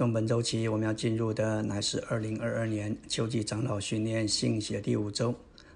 [0.00, 5.34] 从本周起，我们要进入的乃是二零二二年秋季长老训练信息的第五周，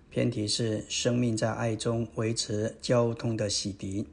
[0.08, 4.06] 篇题是“生命在爱中维持交通的洗涤”。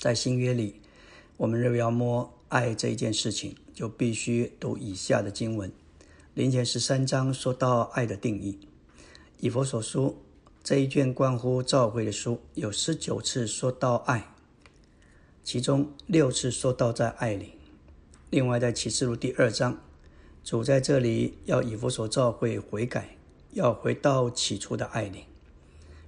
[0.00, 0.80] 在新约里，
[1.36, 5.70] 我们若要摸爱这一件事情，就必须读以下的经文：
[6.32, 8.56] 林前十三章说到爱的定义；
[9.38, 10.16] 以佛所书
[10.62, 14.32] 这一卷关乎召会的书，有十九次说到爱，
[15.42, 17.50] 其中六次说到在爱里。
[18.34, 19.78] 另外，在启示录第二章，
[20.42, 23.16] 主在这里要以弗所教会悔改，
[23.52, 25.26] 要回到起初的爱里。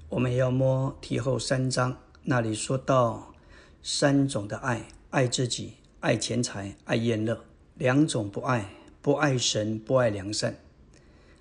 [0.08, 3.32] 我们也要摸提后三章，那里说到
[3.80, 7.44] 三种的爱：爱自己、爱钱财、爱厌乐。
[7.76, 10.56] 两种不爱，不爱神，不爱良善。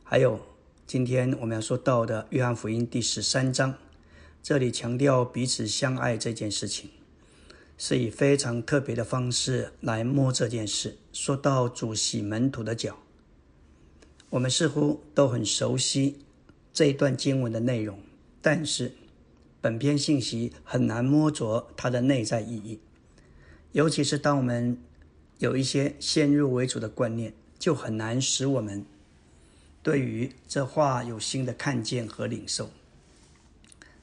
[0.04, 0.40] 还有
[0.86, 3.74] 今天我们要说到的约翰福音第十三章，
[4.44, 6.92] 这里强调彼此相爱这件事情。
[7.78, 10.98] 是以非常特别的方式来摸这件事。
[11.12, 12.98] 说到主洗门徒的脚，
[14.30, 16.20] 我们似乎都很熟悉
[16.74, 18.00] 这一段经文的内容，
[18.42, 18.94] 但是
[19.60, 22.80] 本篇信息很难摸着它的内在意义。
[23.74, 24.78] 尤其是当我们
[25.40, 28.86] 有一些先入为主的观念，就很难使我们
[29.84, 32.70] 对于这话有新的看见和领受。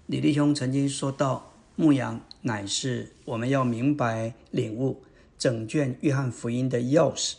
[0.06, 1.51] 李弟兄曾经说到。
[1.74, 5.02] 牧羊乃是我们要明白领悟
[5.38, 7.34] 整卷约翰福音的钥匙。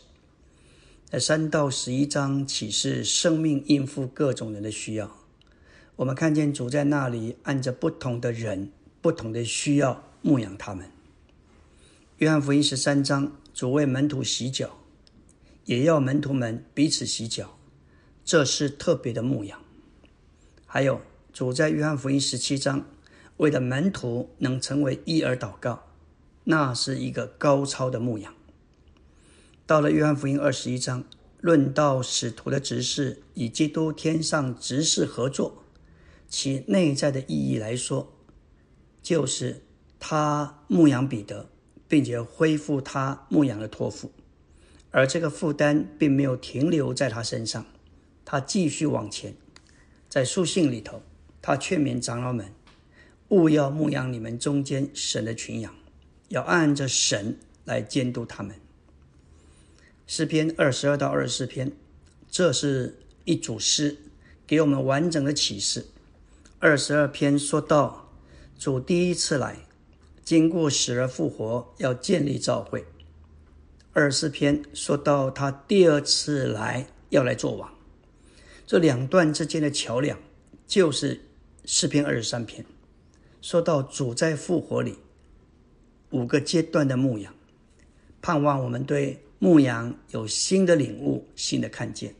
[1.04, 5.16] 在三到十一章启示生命应付各种人的需要，
[5.96, 10.90] 我们看见主在那里按着不同的人、不同的需要牧养他们。
[12.18, 14.78] 约翰福音十三章，主为门徒洗脚，
[15.64, 17.56] 也要门徒们彼此洗脚，
[18.24, 19.62] 这是特别的牧养。
[20.66, 21.00] 还有
[21.32, 22.84] 主在约翰福音十七章。
[23.36, 25.86] 为了门徒能成为一而祷告，
[26.44, 28.32] 那是一个高超的牧养。
[29.66, 31.04] 到了约翰福音二十一章，
[31.40, 35.64] 论到使徒的执事与基督天上执事合作，
[36.28, 38.12] 其内在的意义来说，
[39.02, 39.62] 就是
[39.98, 41.48] 他牧养彼得，
[41.88, 44.12] 并且恢复他牧养的托付，
[44.90, 47.66] 而这个负担并没有停留在他身上，
[48.24, 49.34] 他继续往前。
[50.08, 51.02] 在书信里头，
[51.42, 52.52] 他劝勉长老们。
[53.34, 55.74] 勿要牧养你们中间神的群羊，
[56.28, 58.54] 要按着神来监督他们。
[60.06, 61.72] 诗篇二十二到二十四篇，
[62.30, 63.96] 这是一组诗，
[64.46, 65.86] 给我们完整的启示。
[66.60, 68.12] 二十二篇说到
[68.56, 69.66] 主第一次来，
[70.22, 72.84] 经过死而复活，要建立教会；
[73.92, 77.74] 二十四篇说到他第二次来，要来做王。
[78.64, 80.18] 这两段之间的桥梁，
[80.68, 81.22] 就是
[81.64, 82.64] 诗篇二十三篇。
[83.44, 84.96] 说到主在复活里
[86.08, 87.34] 五个阶段的牧养，
[88.22, 92.14] 盼望我们对牧羊有新的领悟、新的看见。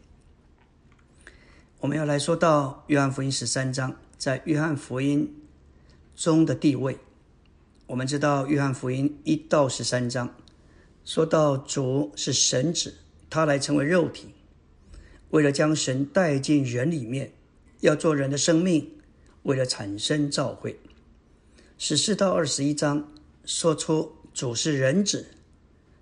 [1.79, 5.35] 我们要来说到约翰福音十三章，在约翰福音
[6.15, 6.99] 中的地位。
[7.87, 10.37] 我们知道约翰福音一到十三章
[11.07, 12.97] 说到主是神子，
[13.31, 14.29] 他来成为肉体，
[15.31, 17.33] 为了将神带进人里面，
[17.81, 18.91] 要做人的生命，
[19.45, 20.79] 为了产生召会。
[21.77, 23.13] 十四到二十一章
[23.45, 25.27] 说出主是人子，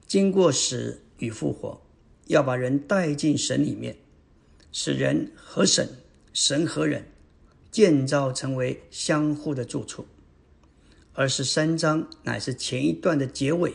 [0.07, 1.83] 经过死与复活，
[2.27, 3.97] 要把人带进神里面，
[4.71, 5.89] 使人和神、
[6.33, 7.07] 神和人
[7.71, 10.07] 建造成为相互的住处。
[11.15, 13.73] 而十三章乃是前一段的结尾，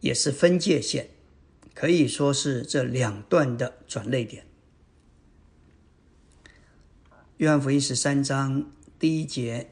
[0.00, 1.10] 也是分界线，
[1.74, 4.46] 可以说是这两段的转泪点。
[7.36, 9.70] 约翰福音十三章第一节。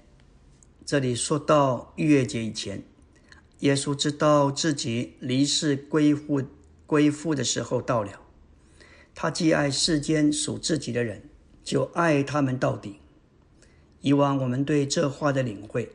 [0.87, 2.85] 这里说到逾越节以前，
[3.59, 6.45] 耶稣知道自己离世归父
[6.87, 8.21] 归父的时候到了。
[9.13, 11.29] 他既爱世间属自己的人，
[11.65, 13.01] 就爱他们到底。
[14.01, 15.91] 以往我们对这话的领会，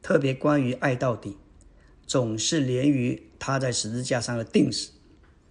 [0.00, 1.36] 特别关于爱到底，
[2.06, 4.90] 总是连于他在十字架上的定死，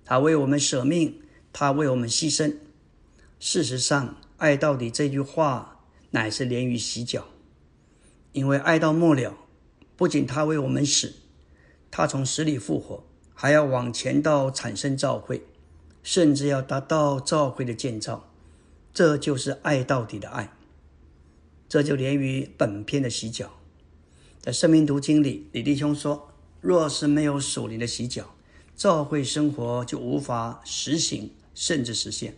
[0.06, 1.20] 他为我们舍命，
[1.52, 2.56] 他为我们牺牲。
[3.42, 7.28] 事实上，爱到底这句话乃是连于洗脚。
[8.32, 9.38] 因为爱到末了，
[9.96, 11.16] 不仅他为我们死，
[11.90, 13.04] 他从死里复活，
[13.34, 15.44] 还要往前到产生召会，
[16.04, 18.30] 甚至要达到召会的建造。
[18.94, 20.54] 这就是爱到底的爱。
[21.70, 23.52] 这就连于本篇的洗脚。
[24.40, 26.32] 在生命读经里，李弟兄说：
[26.62, 28.34] 若是没有属灵的洗脚，
[28.76, 32.38] 召会生活就无法实行，甚至实现。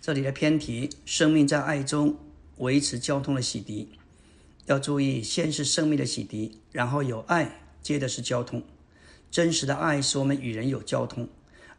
[0.00, 2.16] 这里的偏题：生命在爱中
[2.58, 3.86] 维持交通的洗涤。
[4.66, 8.62] 要注意，先是生命的洗涤，然后有爱，接的是交通。
[9.30, 11.28] 真实的爱使我们与人有交通，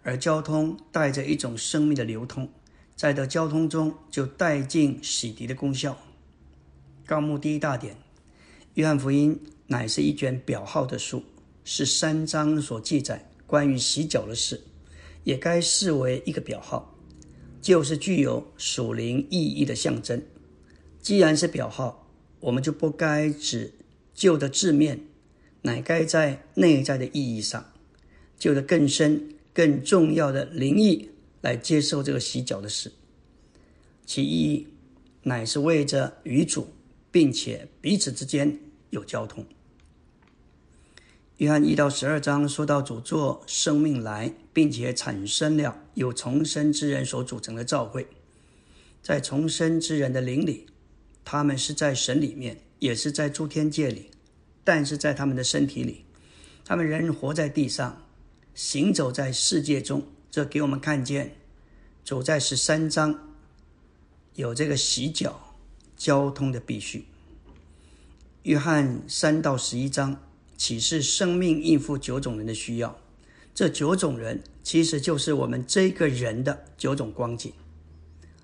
[0.02, 2.50] 而交通带着一种生命的流通，
[2.96, 5.98] 在这交通中就带进洗涤的功效。
[7.06, 7.96] 纲目第一大点，
[8.74, 11.24] 约翰福音乃是一卷表号的书，
[11.64, 14.62] 是三章所记载关于洗脚的事，
[15.24, 16.96] 也该视为一个表号，
[17.62, 20.22] 就是具有属灵意义的象征。
[21.02, 22.03] 既然是表号，
[22.44, 23.74] 我们就不该只
[24.14, 25.00] 就的字面，
[25.62, 27.72] 乃该在内在的意义上，
[28.38, 31.10] 就的更深、更重要的灵意
[31.40, 32.92] 来接受这个洗脚的事。
[34.06, 34.68] 其意义
[35.24, 36.68] 乃是为着与主，
[37.12, 38.60] 并且彼此之间
[38.90, 39.46] 有交通。
[41.38, 48.06] 约翰一到十二章说到主作生命来，并且产生了有重生之人所组成的教会，
[49.02, 50.68] 在重生之人的灵里。
[51.26, 54.12] 他们是在神里面，也是在诸天界里，
[54.64, 56.06] 但是在他们的身体里，
[56.66, 58.02] 他们仍活在地上，
[58.54, 60.04] 行走在世界中。
[60.30, 61.36] 这给我们看见，
[62.04, 63.36] 走在十三章
[64.34, 65.54] 有这个洗脚
[65.96, 67.06] 交通的必须。
[68.42, 70.20] 约翰三到十一章
[70.58, 73.00] 启示生命应付九种人的需要，
[73.54, 77.54] 这九种人其实就是我们这个人的九种光景，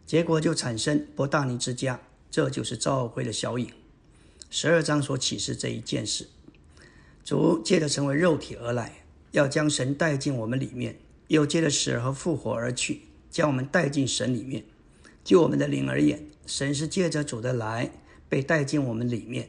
[0.05, 1.99] 结果就产生伯大尼之家。
[2.31, 3.69] 这就是召会的小影。
[4.49, 6.27] 十二章所启示这一件事，
[7.23, 10.93] 主借着成为肉体而来，要将神带进我们里面；
[11.27, 14.63] 又借着死和复活而去，将我们带进神里面。
[15.23, 17.91] 就我们的灵而言，神是借着主的来
[18.27, 19.45] 被带进我们里面；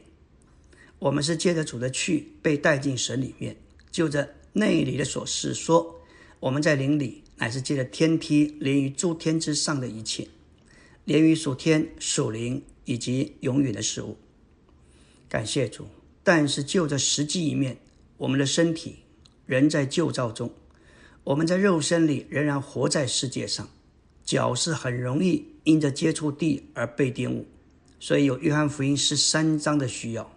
[0.99, 3.57] 我们是借着主的去被带进神里面。
[3.91, 6.01] 就着内里的所示说，
[6.39, 10.27] 我们在灵里乃是借着天梯连于诸天之上的一切，
[11.05, 12.63] 连于属天属灵。
[12.85, 14.17] 以及永远的事物，
[15.29, 15.87] 感谢主。
[16.23, 17.77] 但是就这实际一面，
[18.17, 18.97] 我们的身体
[19.45, 20.51] 仍在旧造中，
[21.23, 23.69] 我们在肉身里仍然活在世界上，
[24.23, 27.47] 脚是很容易因着接触地而被玷污，
[27.99, 30.31] 所以有约翰福音十三章的需要。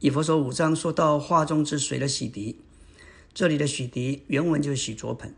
[0.00, 2.54] 以佛所五章说到画中之水的洗涤，
[3.34, 5.34] 这里的洗涤原文就是洗濯盆。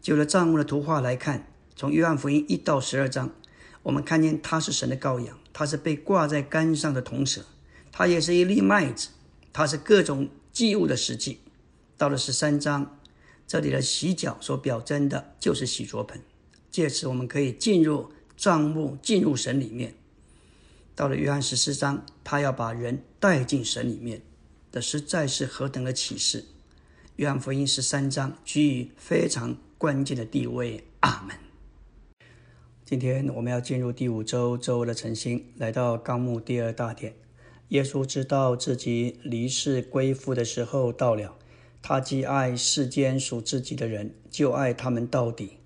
[0.00, 3.34] 就着账目的图画来看，从约翰福音一到十二章。
[3.82, 7.44] 我们看见他是神的羔羊，他是被挂在杆上的铜蛇，
[7.90, 9.08] 他也是一粒麦子，
[9.52, 11.40] 他是各种祭物的实际。
[11.96, 12.98] 到了十三章，
[13.46, 16.20] 这里的洗脚所表征的就是洗濯盆，
[16.70, 19.94] 借此我们可以进入帐幕，进入神里面。
[20.94, 24.20] 到了约翰十四章，他要把人带进神里面
[24.70, 26.44] 的，实在是何等的启示！
[27.16, 30.84] 约翰福音十三章居于非常关键的地位。
[31.00, 31.49] 阿门。
[32.90, 37.14] 今天我们要进入第五周周的晨星，来到纲目第二大点。
[37.68, 41.36] 耶稣知道自己离世归父的时候到了，
[41.80, 45.58] 他既爱世间属自己的人，就爱他们到底。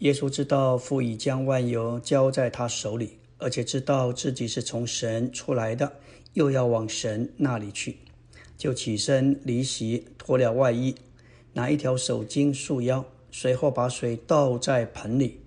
[0.00, 5.94] 耶稣知道父已将万有交在他手里，而且知道自己是从神出来的，
[6.34, 7.96] 又要往神那里去，
[8.58, 10.94] 就起身离席，脱了外衣，
[11.54, 15.40] 拿一条手巾束腰，随后把水倒在盆里。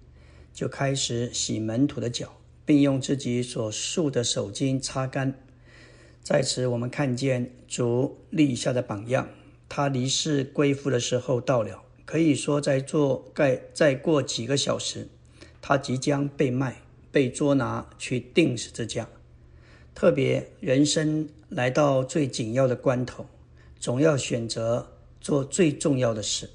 [0.54, 5.40] 就开始洗门徒的脚，并用自己所束的手巾擦干。
[6.22, 9.30] 在此，我们看见主立下的榜样。
[9.68, 15.08] 他离世归父的时候到了，可以说在做盖再过几个小时，
[15.62, 16.82] 他即将被卖、
[17.12, 19.08] 被捉拿去钉死之家。
[19.96, 23.26] 特别人生来到最紧要的关头，
[23.80, 24.92] 总要选择
[25.22, 26.50] 做最重要的事。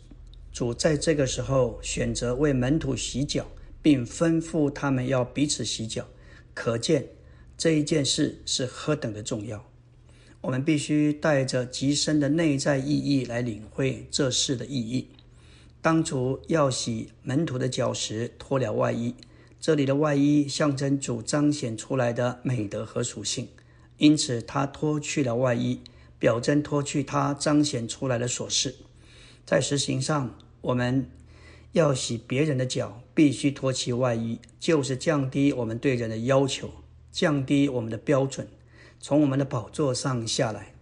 [0.53, 3.47] 主在这个时候选择为门徒洗脚。
[3.87, 6.09] 并吩咐他们要彼此洗脚，
[6.55, 7.11] 可见
[7.57, 9.65] 这一件事是何等的重要。
[10.41, 15.11] 我们必须带着极深的内在意义来领会这事的意义。
[15.81, 19.15] 当主要洗门徒的脚时，脱了外衣。
[19.61, 23.47] 这里的外衣象征主彰显出来的美德和属性，
[23.99, 25.81] 因此他脱去了外衣，
[26.19, 28.75] 表征脱去他彰显出来的琐事。
[29.45, 31.09] 在实行上，我们。
[31.79, 36.71] 要洗别人的脚，必须脱其外衣，就是降低我们对人的要求，
[37.13, 38.49] 降低我们的标准，
[38.99, 40.73] 从我们的宝座上下来。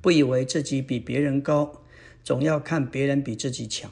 [0.00, 1.82] 不以为自己比别人高，
[2.22, 3.90] 总要看别人比自己强。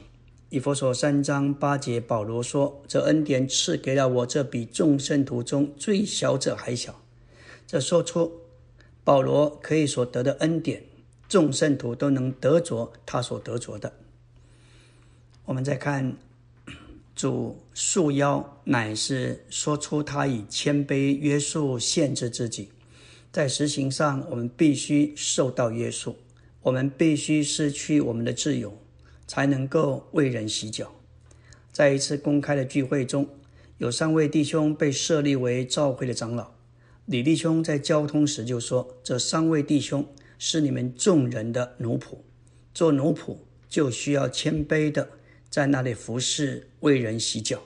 [0.49, 7.01] 以佛所三章八节，保罗说：“这恩典赐给了我，这比众圣徒中最小者还小。”
[7.67, 8.31] 这说出
[9.03, 10.83] 保罗可以所得的恩典，
[11.27, 13.93] 众圣徒都能得着他所得着的。
[15.49, 16.15] 我们再看
[17.15, 22.69] 主束腰，乃是说出他以谦卑约束限制自己，
[23.31, 26.15] 在实行上，我们必须受到约束。
[26.61, 28.77] 我们必须失去我们的自由，
[29.25, 30.93] 才能够为人洗脚。
[31.71, 33.27] 在一次公开的聚会中，
[33.79, 36.51] 有三位弟兄被设立为召会的长老。
[37.07, 42.19] 李弟兄在交通时就说：“这三位弟兄是你们众人的奴仆，
[42.71, 43.37] 做奴仆
[43.67, 45.09] 就需要谦卑的
[45.49, 47.61] 在那里服侍，为人洗脚。”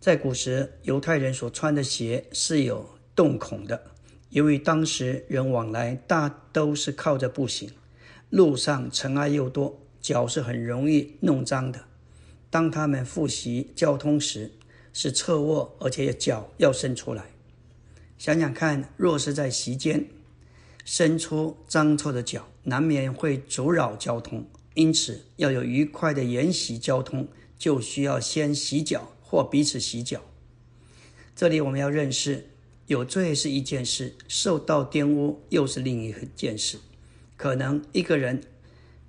[0.00, 3.90] 在古时，犹太人所穿的鞋是有洞孔的，
[4.30, 7.70] 由于当时人往来大都是靠着步行，
[8.30, 11.84] 路上尘埃又多，脚是很容易弄脏的。
[12.50, 14.52] 当他们复习交通时，
[14.92, 17.24] 是侧卧，而且脚要伸出来。
[18.16, 20.06] 想想看，若是在席间
[20.84, 24.46] 伸出脏臭的脚，难免会阻扰交通。
[24.76, 27.26] 因此，要有愉快的沿袭交通，
[27.58, 30.20] 就需要先洗脚或彼此洗脚。
[31.34, 32.50] 这里我们要认识，
[32.86, 36.78] 有罪是一件事，受到玷污又是另一件事。
[37.38, 38.42] 可能一个人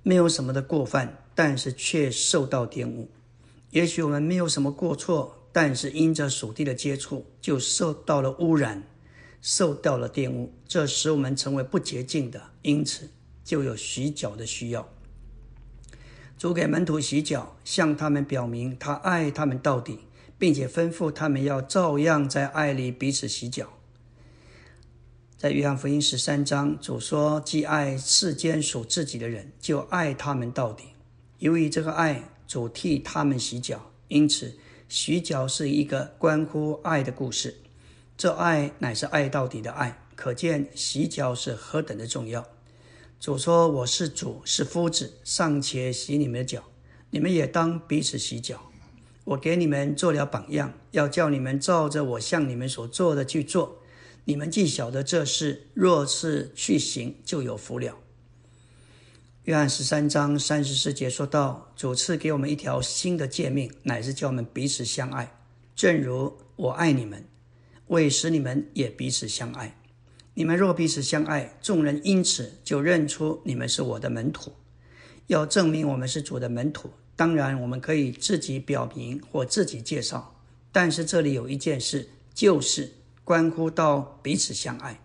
[0.02, 3.08] 没有什么的过犯，但是却受到玷污；
[3.70, 8.82] 也许我们没有什么过错，但是因着属地的接触，就受到了污染。
[9.42, 13.10] 受到了玷污，这使我们成为不洁净的，因此
[13.44, 14.88] 就有洗脚的需要。
[16.38, 19.98] 主给门徒洗脚，向他们表明他爱他们到底，
[20.38, 23.70] 并且吩咐他们要照样在爱里彼此洗脚。
[25.36, 30.84] 在约翰福音十三章，主说：“既爱世间属自己的人，就爱他们到底。”
[31.40, 34.56] 由于这个爱，主替他们洗脚，因此
[34.88, 37.56] 洗脚是一个关乎爱的故事。
[38.16, 42.46] 这爱乃是爱到底的爱，可见洗脚是何等的重要。
[43.20, 46.62] 主说：“我是主，是夫子，尚且洗你们的脚，
[47.10, 48.70] 你们也当彼此洗脚。
[49.24, 53.82] 我给你们做了榜样，要叫你们照着我向你们所做的去做。
[54.24, 57.96] 你们既晓得这事，若是去行，就有福了。”
[59.44, 65.36] 约翰十三章三十四节说到：“主赐给我们一条新的诫命，乃是叫我们彼此相爱，
[65.74, 67.24] 正如我爱你们。”
[67.88, 69.77] 为使你们也彼此相爱。
[70.38, 74.52] 你们若彼此相爱，众人因此就认出你们是我的门徒。
[75.26, 80.36] 要证明我们是主的门徒，当然我们可以自己表明或自己介绍。
[80.70, 82.92] 但是这里有一件事，就是
[83.24, 85.00] 关乎到彼此相爱。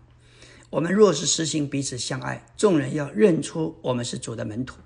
[0.70, 4.76] 我们若是实行彼此相爱，众人要认出我们是主的门徒。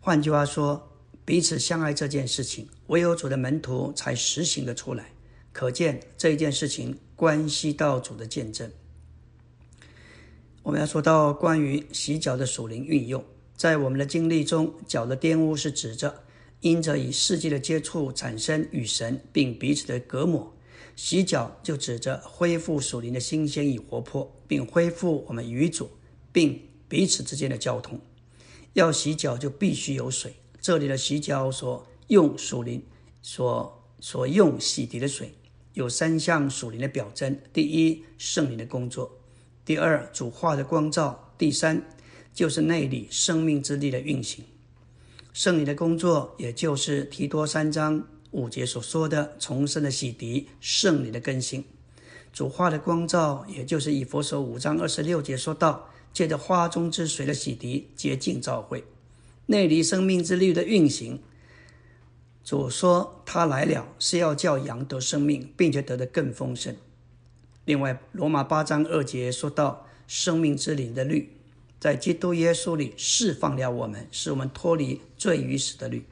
[0.00, 0.86] 换句话说，
[1.24, 5.12] 彼此相爱这件事情，唯有主的门徒才实行得出来。
[5.50, 8.70] 可见这一件事情关系到主的见证。
[10.68, 13.24] 我们要说到关于洗脚的属灵运用，
[13.56, 16.24] 在我们的经历中，脚的玷污是指着
[16.60, 20.52] 因着与世界的接触产生与神并彼此的隔膜；
[20.94, 25.88] 洗脚就指着恢复属灵的新鲜与活泼，并恢复我们与主
[26.32, 27.98] 并彼此之间的交通。
[28.74, 32.82] 要洗脚就必须有水，这里的洗脚所用属灵
[33.22, 35.32] 所所用洗涤的水。
[35.72, 39.06] 有三项属灵的表征：第一，圣灵的工作；
[39.68, 41.82] 第二，主化的光照；第三，
[42.32, 44.42] 就是内里生命之力的运行。
[45.34, 51.64] 圣灵的工作，也就是提多三章五节所说的重生的洗涤、圣灵的更新；
[52.32, 58.80] 主化的光照，也就是以佛所五章二十六节说到，借着花中之水的洗涤，洁净照会；
[59.44, 61.20] 内里生命之力的运行。
[62.42, 66.74] 主说他来了是要叫羊得生命，并且得的更丰盛。
[67.68, 71.28] 另外，罗马八章二节说到生命之灵的律，
[71.78, 76.02] 在基督耶稣里释放了我们，使我们脱离罪与死的律。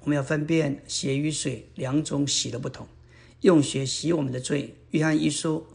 [0.00, 2.88] 我们要分辨血与水两种洗的不同。
[3.42, 5.66] 用血洗我们的罪，约翰一书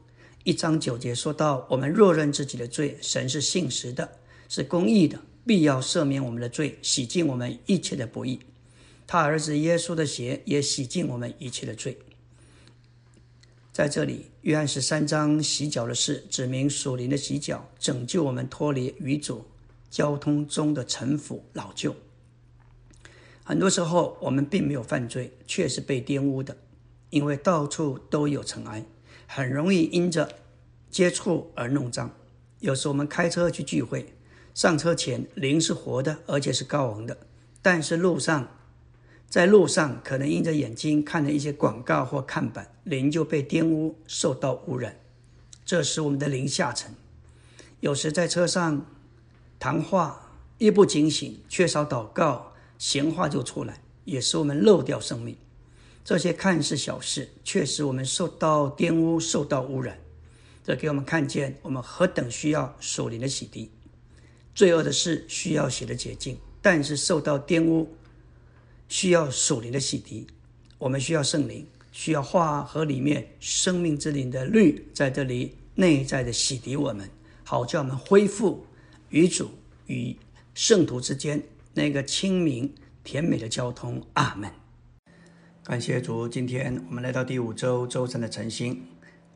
[0.44, 4.10] 一章九节说到：我们若认自己的罪，神是信实的，
[4.50, 8.40] 是公义的，必要赦免我们的罪，洗净我们一切的不义。
[9.06, 12.00] 他儿子耶稣的血也洗净我们一切的罪。
[13.78, 19.46] 在这里，约翰十三章洗脚的事，指明属灵的洗脚，拯救我们脱离与主
[19.92, 21.96] 交通中的城府老旧。
[23.44, 26.58] 很多时候，我们并没有犯罪，却是被玷污的，
[27.12, 28.84] 因为到处都有尘埃，
[29.28, 30.28] 很容易因着
[30.90, 32.12] 接触而弄脏。
[32.62, 34.12] 有时我们开车去聚会，
[34.56, 37.16] 上车前灵是活的，而且是高昂的，
[37.62, 38.48] 但是路上。
[39.30, 44.98] 在路上，可能因着眼睛看了一些广告或看板，灵就被玷污，受到污染，
[45.66, 46.96] 这使我们的灵下沉。
[47.82, 48.86] 有时在车上
[49.60, 55.36] 谈话，一不警醒，缺少祷告，闲话就出来，也使我们漏掉生命。
[56.06, 60.00] 这些看似小事，却使我们受到玷污，受到污染。
[60.64, 63.68] 这给我们看见，我们何等需要属灵的洗涤。
[64.56, 67.94] 罪恶的事需要血的洁净，但是受到玷污
[68.88, 70.26] 需要属灵的洗涤。
[70.78, 71.68] 我们需要圣灵，
[71.98, 77.10] 需要化和里面生命之灵的绿在这里内在的洗涤我们，
[77.44, 78.68] 好叫我们恢复
[79.10, 79.50] 与主
[79.88, 80.16] 与
[80.54, 81.42] 圣徒之间
[81.74, 82.72] 那个清明
[83.04, 84.00] 甜美的交通。
[84.14, 84.48] 阿门。
[85.64, 88.80] 感谢主，今天我们来到第五周周三的晨星。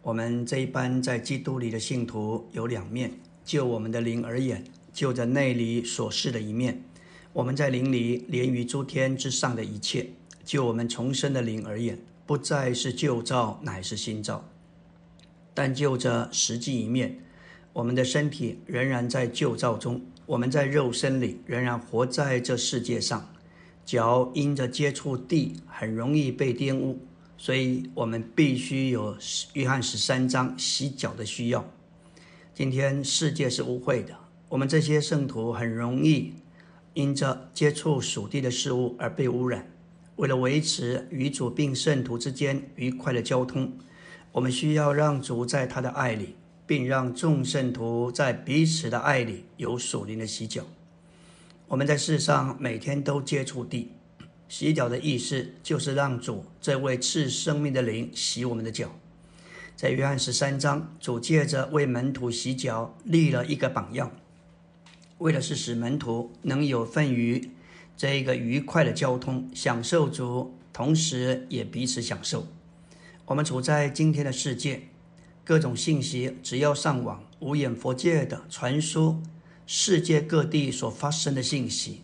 [0.04, 3.12] 我们这一班在基督里的信徒有两面，
[3.44, 4.64] 就我们的灵而言，
[4.94, 6.84] 就着内里所示的一面，
[7.34, 10.12] 我们在灵里连于诸天之上的一切；
[10.46, 11.98] 就我们重生的灵而言，
[12.32, 14.50] 不再是旧造，乃是新造。
[15.54, 17.20] 但就着实际一面，
[17.74, 23.30] 我们的身体仍然在旧造中，我们在肉身里仍然活在这世界上。
[23.84, 27.02] 脚因着接触地，很容易被玷污，
[27.38, 29.18] 所以我们必须有
[29.52, 31.70] 约翰十三章洗脚的需要。
[32.56, 34.16] 今天世界是污秽的，
[34.48, 36.32] 我们这些圣徒很容易
[36.94, 39.70] 因着接触属地的事物而被污染。
[40.18, 43.74] 为了维持与主并圣徒之间愉快的交通，
[44.32, 46.36] 我们需要让主在他的爱里，
[46.68, 50.64] 并让众圣徒在彼此的爱里有属灵的洗脚。
[51.68, 53.92] 我们在世上每天都接触地，
[54.48, 58.94] 洗脚的意思就是让主这位赐生命的灵洗我们的脚。
[59.76, 64.12] 在约翰十三章，主借着为门徒洗脚立了一个榜样，
[65.18, 67.50] 为的是使门徒能有份于
[68.02, 72.48] 这一个愉快的交通，享受主，同时也彼此享受。
[73.28, 74.88] 我们处在今天的世界，
[75.44, 79.22] 各种信息只要上网，无眼佛界的传输。
[79.68, 82.02] 世界各地所发生的信息，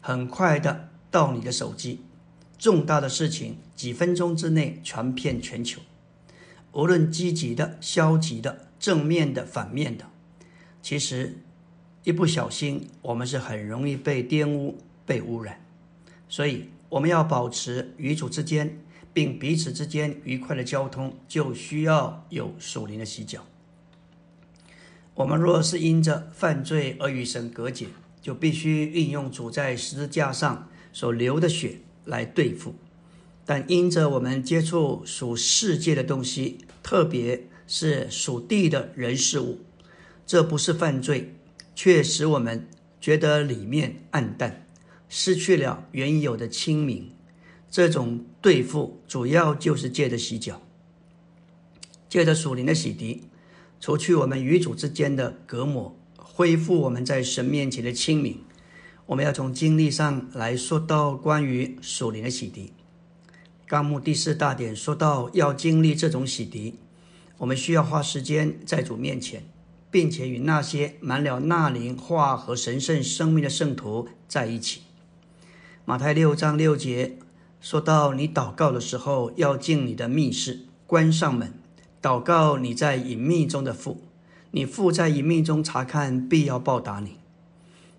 [0.00, 1.98] 很快的到你的手机。
[2.56, 5.80] 重大的事情，几分钟之内传遍全球。
[6.70, 10.04] 无论积极的、消极的、正面的、反面的，
[10.80, 11.40] 其实
[12.04, 14.78] 一不小心，我们是很容易被玷污、
[15.10, 15.60] 被污染。
[16.28, 18.78] 所以，我们要保持与主之间，
[19.12, 23.44] 并彼此之间愉快的交通，就需要有属灵的洗脚。
[25.14, 27.88] 我们若是因着犯罪而与神隔绝，
[28.22, 32.74] 就必须运用主在十字架上所流的血来对付；
[33.44, 39.58] 但因着我们接触属世界的东西，特别是属地的人事物，
[40.24, 41.34] 这不是犯罪，
[41.74, 42.68] 却使我们
[43.00, 44.64] 觉得里面暗淡，
[45.10, 47.10] 失去了原有的清明。
[47.70, 50.62] 这种对付主要就是借着洗脚，
[52.08, 53.20] 借着属灵的洗涤。
[53.78, 58.40] 除去我们与主之间的隔膜，恢复我们在神面前的清明。
[59.06, 62.70] 我们要从经历上来说到关于属灵的洗涤。
[63.66, 66.74] 纲目第四大点说到要经历这种洗涤，
[67.38, 69.44] 我们需要花时间在主面前，
[69.90, 74.82] 并且与那些满了那灵化和神圣生命的圣徒在一起。
[75.86, 77.18] 马太六章六节
[77.60, 81.52] 说到，你祷告的时候要进你的密室，关上门。
[82.00, 84.02] 祷告你在隐秘中的父，
[84.52, 87.16] 你父在隐秘中查看，必要报答你。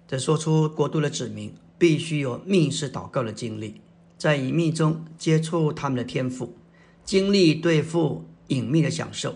[0.08, 3.82] 这说出国度的子民必须有密室祷告的经历，
[4.18, 6.56] 在隐秘中接触他们的天赋，
[7.04, 9.36] 经历对付隐秘的享受，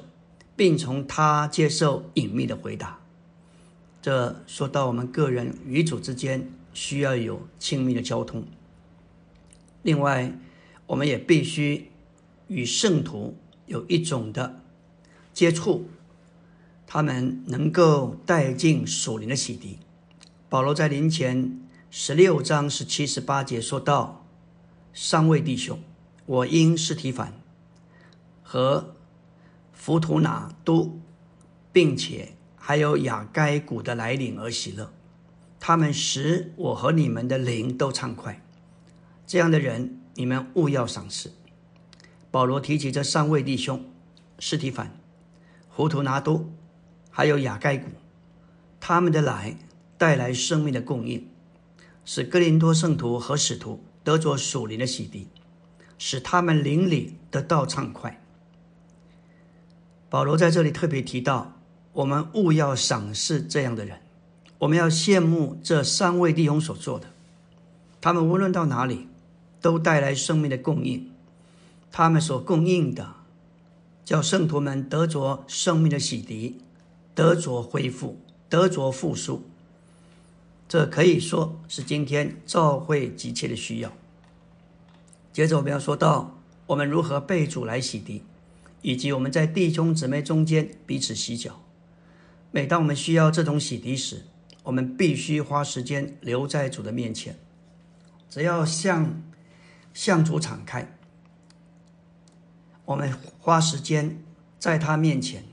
[0.56, 3.00] 并从他接受隐秘的回答。
[4.02, 8.46] 这说到我们个人与主之间需要有亲密的交通。
[9.82, 10.38] 另外，
[10.86, 11.90] 我们也必须
[12.48, 13.36] 与圣徒。
[13.68, 14.62] 有一种的
[15.34, 15.90] 接触，
[16.86, 19.78] 他们能够带进属灵的洗涤。
[20.50, 21.60] 保罗在临前
[21.90, 24.24] 十六章十七十八节说到
[24.94, 25.80] ：“三位弟兄，
[26.28, 27.34] 我因斯提凡
[28.44, 28.94] 和
[29.74, 31.00] 弗图拿都，
[31.74, 34.94] 并且还有雅该古的来临而喜乐，
[35.68, 38.40] 他们使我和你们的灵都畅快。
[39.26, 41.32] 这样的人，你们务要赏识。”
[42.30, 43.84] 保罗提起这三位弟兄：
[44.38, 44.96] 斯提凡、
[45.68, 46.48] 胡图拿多，
[47.10, 47.90] 还有雅盖古，
[48.80, 49.58] 他们的来
[49.98, 51.28] 带来生命的供应，
[52.06, 55.26] 使哥林多圣徒和使徒得着属灵的洗涤，
[55.98, 58.22] 使他们灵里得到畅快。
[60.12, 61.60] 保罗在这里特别提到，
[61.94, 64.00] 我们务要赏识这样的人，
[64.60, 67.08] 我们要羡慕这三位弟兄所做的，
[68.00, 69.08] 他们无论到哪里，
[69.62, 71.12] 都带来生命的供应。
[71.92, 73.16] 他们所供应的，
[74.04, 76.54] 叫圣徒们得着生命的洗涤，
[77.14, 79.44] 得着恢复，得着复苏。
[80.68, 83.92] 这可以说是今天教会急切的需要。
[85.32, 86.38] 接着我们要说到，
[86.68, 88.22] 我们如何被主来洗涤，
[88.82, 91.62] 以及我们在弟兄姊妹中间彼此洗脚。
[92.52, 94.24] 每当我们需要这种洗涤时，
[94.66, 97.38] 我们必须花时间留在主的面前。
[98.30, 99.24] 只要向
[99.94, 100.98] 向主敞开，
[102.84, 104.22] 我们花时间
[104.60, 105.44] 在他面前，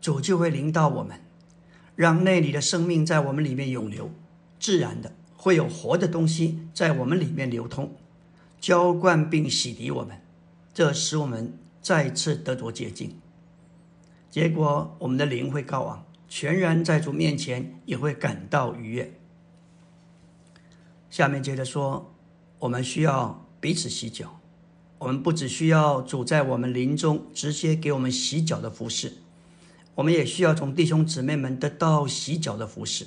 [0.00, 1.20] 主就会临到我们，
[1.96, 4.10] 让内里的生命在我们里面涌流，
[4.60, 7.96] 自然的会有活的东西在我们里面流通，
[8.60, 10.20] 浇灌并洗涤我们，
[10.72, 13.18] 这使我们再次得着洁净。
[14.30, 19.12] 结果，我们的灵会高昂，全然在主面前也会感到愉悦。
[21.10, 22.14] 下面接着说，
[22.58, 24.38] 我们需要彼此洗脚。
[24.98, 29.18] 我们不只需要主在我们灵中直接给我们洗脚的服饰，
[29.94, 33.06] 我们也需要从弟兄姊妹们得到洗脚的服饰。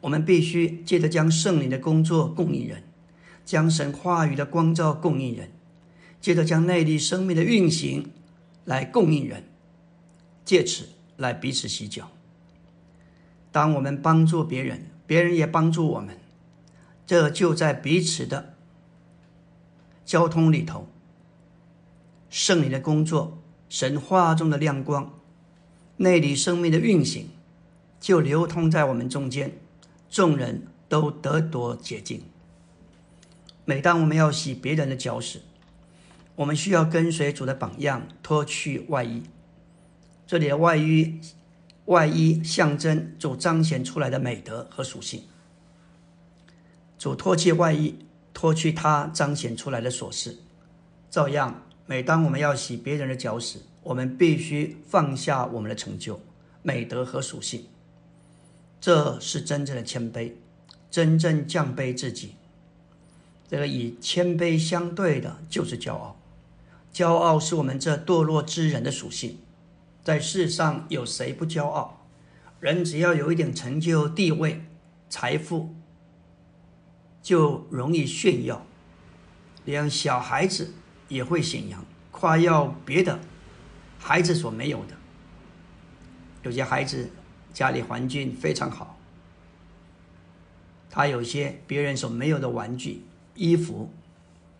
[0.00, 2.82] 我们必须借着将圣灵的工作供应人，
[3.44, 5.52] 将神话语的光照供应人，
[6.20, 8.10] 接着将内力生命的运行
[8.64, 9.44] 来供应人。
[10.44, 12.10] 借此来彼此洗脚。
[13.54, 16.18] 当我们帮助别人，别人也帮助我们，
[17.06, 18.56] 这就在彼此的
[20.04, 20.88] 交通里头。
[22.28, 23.38] 圣灵的工作，
[23.68, 25.14] 神话中的亮光，
[25.98, 27.28] 内里生命的运行，
[28.00, 29.56] 就流通在我们中间，
[30.10, 32.22] 众人都得夺洁净。
[33.64, 35.42] 每当我们要洗别人的脚时，
[36.34, 39.22] 我们需要跟随主的榜样，脱去外衣。
[40.26, 41.20] 这里的外衣，
[41.86, 45.22] 外衣象征主彰显出来的美德和属性。
[46.98, 47.94] 主脱去外衣，
[48.32, 50.38] 脱去他彰显出来的琐事。
[51.10, 56.18] 照样，每当我们要洗别人的脚时，我们必须放下我们的成就、
[56.62, 57.66] 美德和属性。
[58.80, 60.32] 这是真正的谦卑，
[60.90, 62.34] 真正降卑自己。
[63.48, 66.18] 这个与谦卑相对的就是骄傲。
[66.92, 69.38] 骄傲是我们这堕落之人的属性。
[70.04, 72.06] 在世上有谁不骄傲？
[72.60, 74.62] 人只要有一点成就、地位、
[75.08, 75.74] 财富，
[77.22, 78.66] 就容易炫耀。
[79.64, 80.74] 连小孩子
[81.08, 83.18] 也会显扬、夸耀别的
[83.98, 84.94] 孩子所没有的。
[86.42, 87.10] 有些孩子
[87.54, 88.98] 家里环境非常好，
[90.90, 93.90] 他有些别人所没有的玩具、衣服，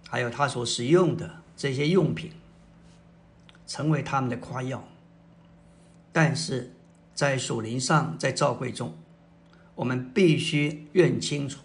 [0.09, 2.33] 还有他所使用的这些用品，
[3.67, 4.83] 成为他们的夸耀。
[6.15, 6.73] 但是，
[7.13, 8.97] 在属灵上，在召会中，
[9.75, 11.59] 我们必须认清楚：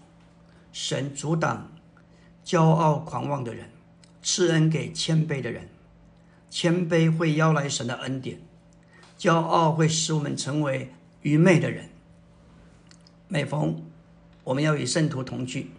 [0.74, 1.72] 神阻挡
[2.44, 3.70] 骄傲狂妄的人，
[4.24, 5.70] 赐恩给谦卑的人。
[6.50, 8.42] 谦卑会邀来神的恩典，
[9.20, 11.90] 骄傲会使我们成为愚昧的人。
[13.28, 13.84] 每逢
[14.46, 15.70] 我们要与圣徒同居，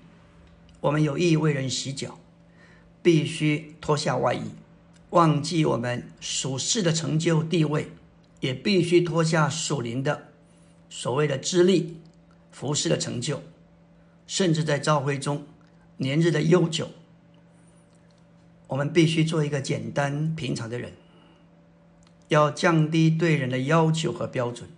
[0.80, 2.20] 我们有意为人洗脚，
[3.02, 4.52] 必须脱下外衣，
[5.10, 7.90] 忘记我们属世的成就地位。
[8.40, 10.28] 也必须脱下属灵的
[10.88, 12.00] 所谓的资历、
[12.50, 13.42] 服饰的成就，
[14.26, 15.46] 甚至在召会中
[15.98, 16.88] 年日的悠久，
[18.66, 20.92] 我们必须做一个简单平常的人，
[22.28, 24.68] 要降低对人的要求和标准，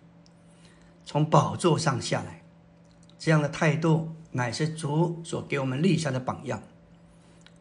[1.04, 2.42] 从宝座上下来，
[3.18, 6.62] 这样的态度乃是主所给我们立下的榜样。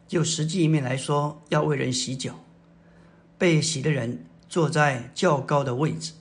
[0.08, 2.44] 就实际一面来说，要为人洗脚，
[3.38, 4.26] 被洗的人。
[4.52, 6.12] 坐在较高的位置，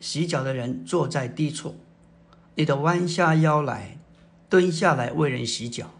[0.00, 1.76] 洗脚的人坐在低处。
[2.56, 3.96] 你得弯下腰来，
[4.48, 5.92] 蹲下来为人洗脚。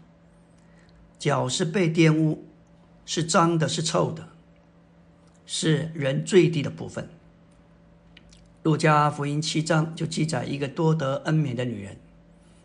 [1.17, 2.43] 脚是被玷污，
[3.05, 4.27] 是脏的，是臭的，
[5.45, 7.07] 是人最低的部分。
[8.63, 11.95] 路加福音七章就记载一个多得恩免的女人，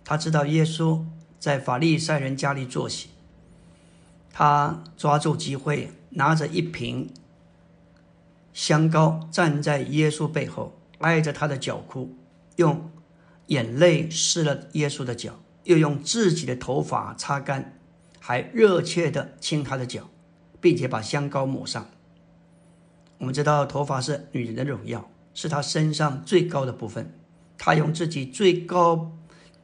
[0.04, 1.04] 她知道耶稣
[1.38, 3.10] 在法利赛人家里坐席，
[4.32, 7.08] 她抓住机会，拿着一瓶。
[8.56, 12.16] 香膏站在耶稣背后，挨着他的脚哭，
[12.56, 12.90] 用
[13.48, 17.78] 眼泪湿了耶稣的脚，又用自己的头发擦干，
[18.18, 20.08] 还热切地亲他的脚，
[20.58, 21.86] 并且把香膏抹上。
[23.18, 27.12] 我们知道，头发是女人的荣耀，是她身上最高的部分。
[27.58, 29.12] 她用自己最高、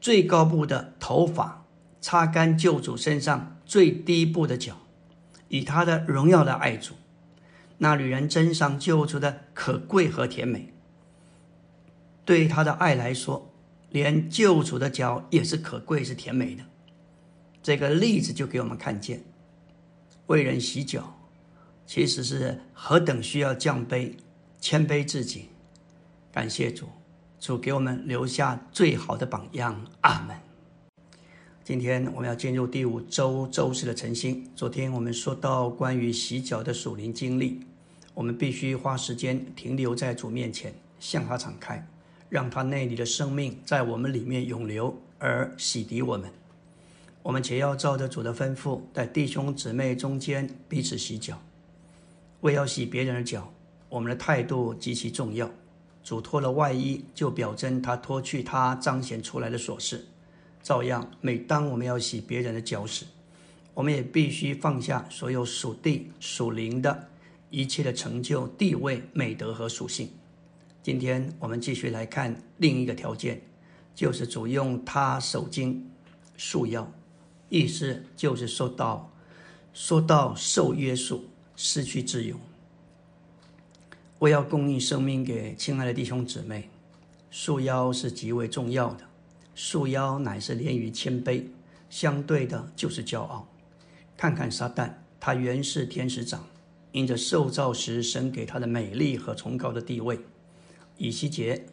[0.02, 1.64] 最高部的头发
[2.02, 4.76] 擦干救主身上最低部的脚，
[5.48, 6.92] 以她的荣耀来爱主。
[7.82, 10.72] 那女人真上救出的可贵和甜美，
[12.24, 13.50] 对他的爱来说，
[13.90, 16.62] 连救主的脚也是可贵是甜美的。
[17.60, 19.20] 这个例子就给我们看见，
[20.28, 21.12] 为人洗脚，
[21.84, 24.12] 其实是何等需要降卑、
[24.60, 25.48] 谦卑自己。
[26.30, 26.86] 感谢主，
[27.40, 29.84] 主给我们留下最好的榜样。
[30.02, 30.36] 阿门。
[31.64, 34.48] 今天我们要进入第五周周四的晨星。
[34.54, 37.60] 昨天我们说到关于洗脚的属灵经历。
[38.14, 41.86] 我们必须花时间停留在主面前，向他敞开，
[42.28, 46.30] 让他内里的生命在我们里面涌流，而洗涤我们。
[47.22, 51.40] 我们且要照着主的吩咐，在弟兄姊妹中间彼此洗脚。
[52.40, 53.52] 为要洗别人的脚，
[53.88, 55.48] 我们的态度极其重要。
[56.02, 60.04] 主脱了外衣，就表征他脱去他彰显出来的琐事。
[60.60, 63.06] 照样，每当我们要洗别人的脚时，
[63.72, 67.08] 我们也必须放下所有属地、属灵的
[67.52, 70.10] 一切的成就、地位、美德和属性。
[70.82, 73.40] 今天我们继续来看另一个条件，
[73.94, 75.88] 就是主用他手经
[76.36, 76.90] 束腰，
[77.48, 79.12] 意思就是说到
[79.72, 81.28] 说到受约束。
[81.54, 82.34] 失去自由，
[84.18, 86.70] 我要供应生命给亲爱的弟兄姊妹。
[87.30, 89.04] 束腰是极为重要的，
[89.54, 91.44] 束腰乃是连于谦卑，
[91.90, 93.46] 相对的就是骄傲。
[94.16, 96.44] 看看撒旦，他原是天使长，
[96.92, 100.20] 因着受造时神给他的美丽和崇高的地位。
[100.96, 101.66] 以西结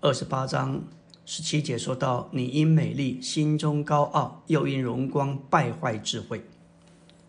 [0.00, 0.84] 二十八章
[1.24, 6.44] 十七节说到：“你因美丽心中高傲，又因荣光败坏智慧。”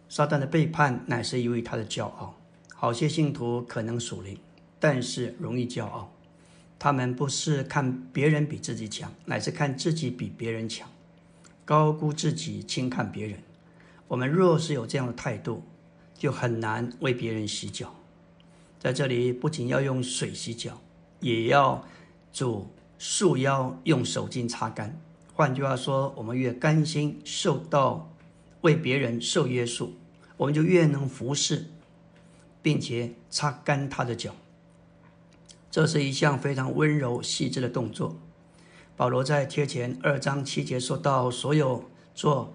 [0.10, 2.36] 撒旦的背叛乃是因为他的骄傲。
[2.74, 4.38] 好些信徒可能属灵，
[4.80, 6.12] 但是容易骄傲。
[6.80, 10.88] 他们不是看别人比自己强，乃是看自己比别人强，
[11.66, 13.40] 高估自己，轻看别人。
[14.08, 15.64] 我们若是有这样的态度，
[16.18, 17.94] 就很难为别人洗脚。
[18.80, 20.82] 在这里，不仅要用水洗脚，
[21.20, 21.86] 也要
[22.34, 25.00] 主束腰，用手巾擦干。
[25.34, 28.12] 换句话说，我们越甘心受到。
[28.62, 29.94] 为别人受约束，
[30.36, 31.68] 我们就越能服侍，
[32.62, 34.36] 并且擦干他的脚。
[35.70, 38.18] 这是一项非常温柔细致的动作。
[38.98, 42.52] 保罗在贴前二章七节说到：所有做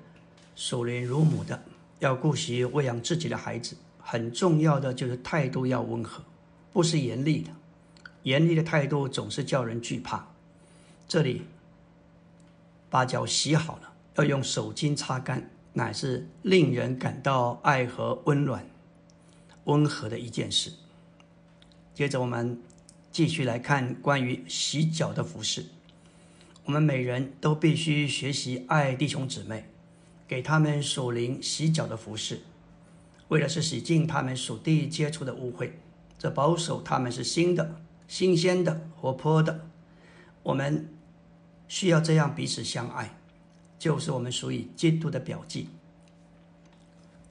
[0.56, 1.62] 属灵乳母的，
[2.02, 3.76] 要顾惜喂养自己的孩子。
[3.98, 6.22] 很重要的就是态度要温和，
[6.72, 7.50] 不是严厉的。
[8.24, 10.26] 严厉的态度总是叫人惧怕。
[11.06, 11.42] 这里
[12.90, 15.48] 把脚洗好了，要用手巾擦干。
[15.74, 18.68] 乃是令人感到爱和温暖、
[19.64, 20.70] 温和的一件事。
[21.94, 22.60] 接着，我们
[23.10, 25.64] 继续来看关于洗脚的服饰。
[26.66, 29.64] 我们每人都必须学习爱弟兄姊妹，
[30.32, 32.40] 给他们属灵洗脚的服饰，
[33.28, 35.72] 为的是洗净他们属地接触的污秽，
[36.18, 37.76] 这保守他们是新的、
[38.08, 39.66] 新鲜的、活泼的。
[40.42, 40.88] 我们
[41.68, 43.18] 需要这样彼此相爱。
[43.78, 45.68] 就是我们属于基督的表记。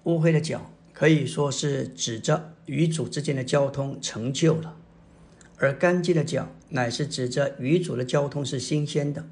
[0.04, 4.78] 污秽的脚可以说是指着与主之间的交通成就了，
[5.58, 9.26] 而干净的脚乃是指着与主的交通是新鲜的。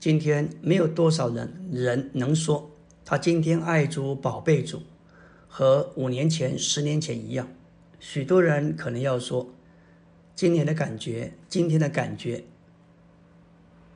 [0.00, 2.71] 今天没有多少人人能说
[3.04, 4.82] 他今天爱主、宝贝主，
[5.48, 7.48] 和五年前、十年前一样。
[7.98, 9.48] 许多人可能要说，
[10.34, 12.44] 今年的感觉、今天的感觉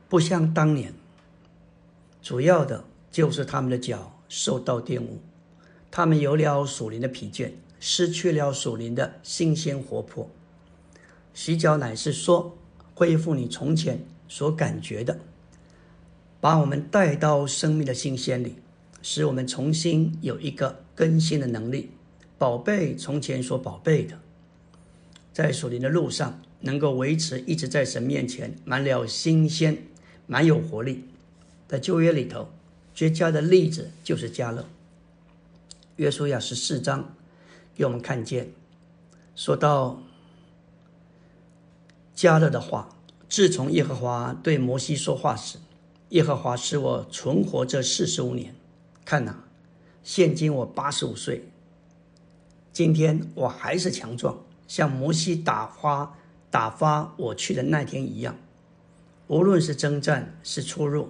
[0.07, 0.93] 不像当年。
[2.21, 5.19] 主要的就是他们的脚受到玷污，
[5.89, 10.29] 他们有了属灵的疲倦，失去了属灵的新鲜活泼。
[11.33, 12.57] 洗脚乃是说
[12.93, 15.19] 恢复你从前所感觉的，
[16.41, 18.55] 把我们带到生命的新鲜里，
[19.09, 21.91] 使我们重新有一个更新的能力，
[22.37, 24.19] 宝贝从前所宝贝的，
[25.31, 29.77] 在属灵的路上能够维持一直在神面前满了新鲜，
[30.25, 31.05] 满有活力。
[31.69, 32.49] 在旧约里头，
[32.93, 34.65] 绝佳的例子就是加勒。
[35.95, 37.15] 约书亚十四章
[37.73, 38.51] 给我们看见，
[39.37, 40.03] 说到
[42.13, 42.89] 加勒的话：
[43.29, 45.59] 自从耶和华对摩西说话时，
[46.09, 48.53] 耶和华使我存活这四十五年。
[49.09, 49.37] 看呐，
[50.03, 51.47] 现今我八十五岁，
[52.73, 56.13] 今天我还是强壮，像摩西打发
[56.51, 58.35] 打发我去的那天一样。
[59.27, 61.07] 无论是征战是出入。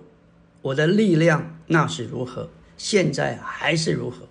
[0.62, 4.28] 我的力量那是如何，现在还是如何？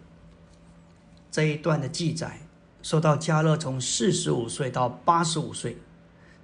[1.33, 2.43] 这一段的记载
[2.83, 5.77] 说到加勒从四十五岁到八十五岁，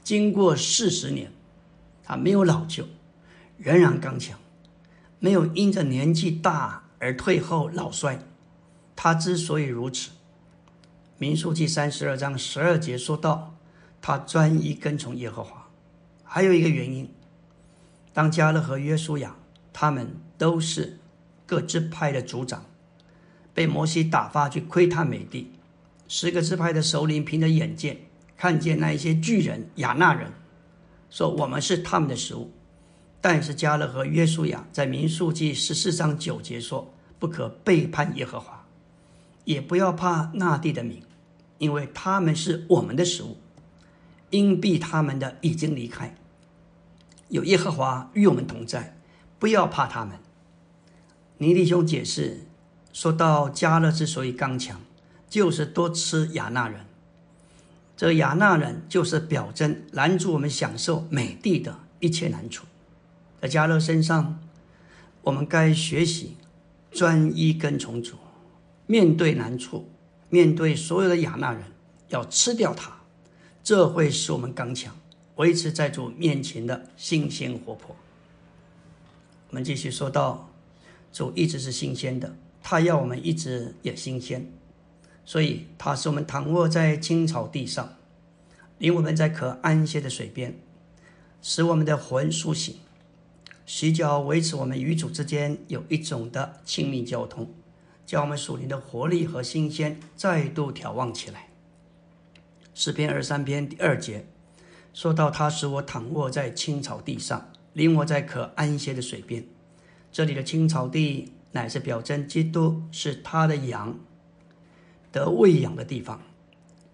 [0.03, 1.31] 经过四十年，
[2.03, 2.85] 他没有老旧，
[3.59, 4.41] 仍然刚强，
[5.21, 8.19] 没有因着年纪大而退后老衰。
[8.97, 10.11] 他之所以如此，
[11.19, 13.57] 《民数记》三十二章十二节说到，
[14.01, 15.69] 他专一跟从耶和华。
[16.23, 17.13] 还有一个原因，
[18.13, 19.35] 当加勒和约书亚。
[19.75, 20.99] 他们都是
[21.47, 22.67] 各支派的族长，
[23.55, 25.51] 被摩西打发去窥探美地。
[26.09, 27.97] 十个支派的首领凭着眼见，
[28.37, 30.31] 看见那一些巨人亚纳人，
[31.09, 32.53] 说我们是他们的食物。
[33.23, 36.92] 但是加勒和约书亚在民数记十四章九节说：
[37.23, 38.67] 不可背叛耶和华，
[39.45, 41.01] 也不要怕那地的民，
[41.59, 43.37] 因为他们是我们的食物。
[44.31, 46.17] 因避他们的已经离开，
[47.29, 48.97] 有耶和华与我们同在，
[49.39, 50.19] 不要怕他们。
[51.39, 52.41] 尼利兄解释
[52.93, 54.81] 说到，加勒之所以刚强，
[55.29, 56.81] 就是多吃亚纳人。
[57.97, 62.67] 这亚纳人就是表征拦住我们享受美地的一切难处。
[63.41, 64.41] 在加勒身上，
[65.21, 66.37] 我们该学习
[66.93, 68.17] 专一跟从主，
[68.87, 69.89] 面对难处，
[70.29, 71.63] 面对所有的亚纳人，
[72.09, 72.93] 要吃掉它，
[73.63, 74.95] 这会使我们刚强，
[75.37, 77.97] 维持在主面前的新鲜活泼。
[79.49, 80.49] 我们继续说到。
[81.15, 84.51] 主一直是新鲜的，他要我们一直也新鲜，
[85.27, 87.97] 所以他使我们躺卧在青草地上，
[88.79, 90.59] 领我们在可安歇的水边，
[91.43, 92.77] 使我们的魂苏醒，
[93.75, 97.51] 洗脚维持我们与主之间有一种的亲密交通，
[98.05, 101.49] 叫我们属灵的活力和新鲜再度眺望起来。
[102.75, 104.27] 诗篇二三篇第二节
[104.93, 109.43] 说到，他使我躺卧在青草地上，领我在可安歇的水边。
[110.13, 113.99] 这里的青草地乃是表征基督是他的羊
[115.11, 116.21] 得喂养的地方，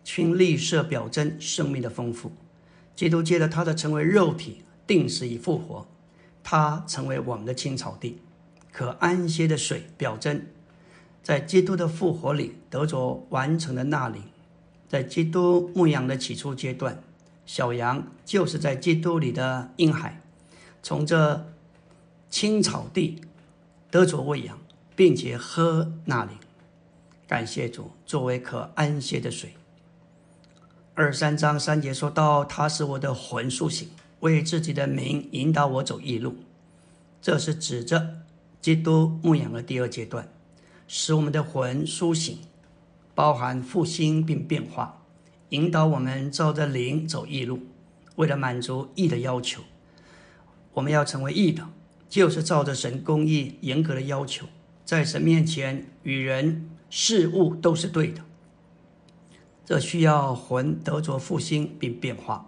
[0.05, 2.31] 青绿色表征生命的丰富。
[2.95, 5.85] 基督借着他的成为肉体，定死以复活，
[6.51, 8.23] 他成为我们的青草地，
[8.73, 10.47] 可安歇的水表征
[11.23, 14.23] 在基督的复活里得着完成的纳领。
[14.89, 17.03] 在基督牧养的起初阶段，
[17.45, 20.23] 小羊就是在基督里的婴孩，
[20.83, 21.47] 从这。
[22.31, 23.23] 青草地
[23.91, 24.59] 得着喂养，
[24.95, 26.33] 并且喝那里，
[27.27, 29.55] 感谢主作为可安歇的水。
[30.95, 33.89] 二三章三节说到，他是我的魂苏醒，
[34.21, 36.37] 为自己的名引导我走义路。
[37.21, 38.21] 这是指着
[38.61, 40.29] 基督牧养的第二阶段，
[40.87, 42.39] 使我们的魂苏醒，
[43.15, 45.03] 包含复兴并变化，
[45.51, 47.61] 引导我们照着灵走义路。
[48.17, 49.63] 为了满足义的要求，
[50.75, 51.69] 我们要成为义的。
[52.09, 54.47] 就是照着神公义严格的要求，
[54.83, 58.25] 在神面前与人事物都是对的。
[59.67, 62.48] 这需要魂得着复兴并变化，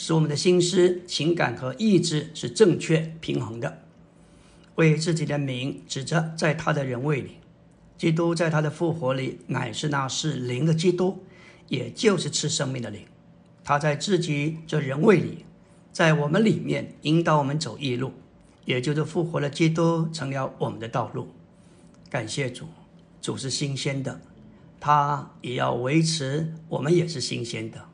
[0.00, 3.82] 使我们的心思、情感和意志是正确平衡的。
[4.76, 7.32] 为自己的名指着在他的人位里，
[7.96, 11.24] 基督在他的复活里乃是那是灵的基督，
[11.66, 13.02] 也就是赐生命的灵。
[13.64, 15.44] 他在自己这人位里，
[15.90, 18.12] 在我们里面引导我们走义路。
[18.64, 21.26] 也就是复活的基督成了我们的道路，
[22.10, 22.66] 感谢主，
[23.20, 24.20] 主是新鲜的，
[24.78, 27.87] 他也要维持我们也是新鲜的，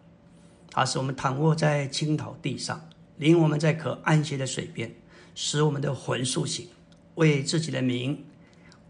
[0.75, 4.93] 他使我们躺卧在青草地上，领我们在可安歇的水边，
[5.33, 6.67] 使我们的魂苏醒，
[7.15, 8.25] 为自己的名，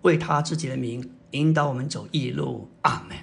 [0.00, 3.18] 为他自己的名引导我们走义路，阿门。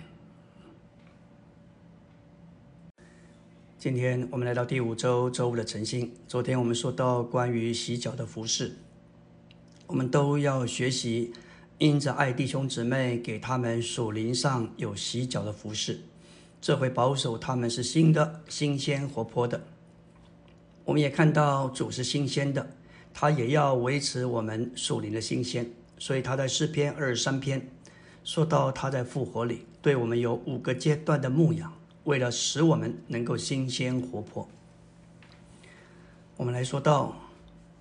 [3.79, 6.13] 今天我们来到第五周周五的晨星。
[6.27, 8.77] 昨天我们说到关于洗脚的服饰，
[9.87, 11.33] 我们都要学习，
[11.79, 16.03] 因着爱弟兄姊妹，给他们属灵上有洗脚的服饰，
[16.61, 19.59] 这会保守他们是新的、新鲜、活泼的。
[20.85, 22.65] 我们也看到主是新鲜的，
[23.13, 27.67] 他也要维持我们属灵的新鲜，所以他在诗篇二十三篇
[28.23, 31.73] 说到他在复活里对我们有五个阶段的牧养。
[32.03, 34.49] 为了使我们能够新鲜活泼，
[36.35, 37.15] 我们来说到，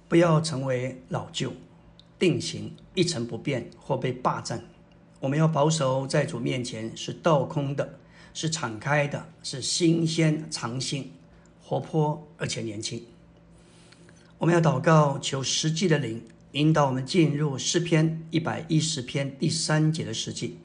[0.09, 1.51] 不要成为老旧、
[2.19, 4.63] 定型、一成不变或被霸占。
[5.21, 7.99] 我们要保守在主面前是倒空的，
[8.35, 11.13] 是敞开的，是新鲜、常新、
[11.63, 13.03] 活泼而且年轻。
[14.39, 20.59] 我们要祷告，求实际的灵引导我们进入诗篇一百一十篇第三节的实际。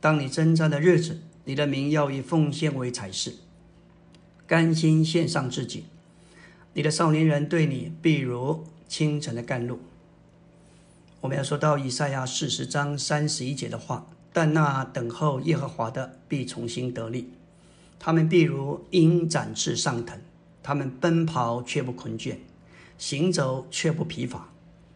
[0.00, 1.20] 当你征战的日子。
[1.46, 3.34] 你的名要以奉献为才是，
[4.46, 5.84] 甘心献上自己。
[6.72, 9.78] 你的少年人对你，必如清晨的甘露。
[11.20, 17.30] 我们要说到以赛亚四十章三十一节的话，但那等候耶和华的必重新得力，
[18.00, 20.20] 他们必如鹰展翅上腾，
[20.60, 22.34] 他们奔跑却不困倦，
[22.98, 24.50] 行走却不疲乏。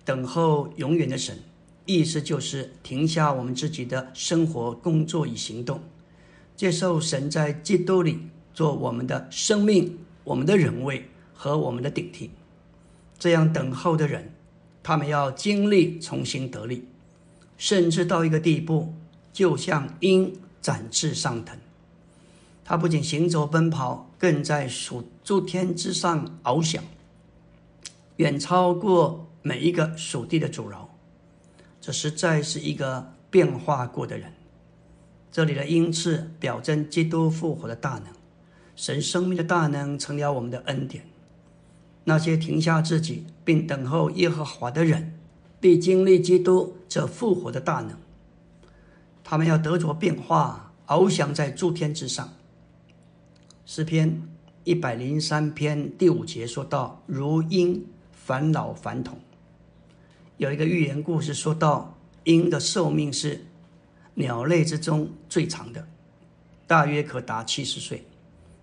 [0.05, 1.39] 等候永远的神，
[1.87, 5.81] 意思就是停下我们自己的生活、工作与行动。
[6.57, 8.19] 接受神在基督里
[8.53, 12.33] 做我们的生命、我们的人位和我们的顶替，
[13.17, 14.33] 这样等候的人，
[14.83, 16.89] 他们要经历重新得力，
[17.57, 18.93] 甚至到一个地步，
[19.39, 21.57] 就像鹰展翅上腾。
[22.65, 26.83] 他不仅行走奔跑，更在属诸天之上翱翔，
[28.17, 30.93] 远超过每一个属地的主饶。
[31.81, 34.33] 这实在是一个变化过的人。
[35.31, 38.07] 这里的鹰翅表征基督复活的大能，
[38.75, 41.05] 神生命的大能成了我们的恩典。
[42.03, 45.17] 那些停下自己并等候耶和华的人，
[45.61, 47.97] 必经历基督这复活的大能。
[49.31, 52.33] 他们要得着变化，翱翔在诸天之上。
[53.67, 54.23] 诗篇
[54.65, 59.19] 一百零三篇第五节说到：“如鹰返老返童。”
[60.39, 63.45] 有一个寓言故事说到，鹰的寿命是
[64.15, 65.87] 鸟类之中最长的，
[66.67, 68.07] 大约可达七十岁。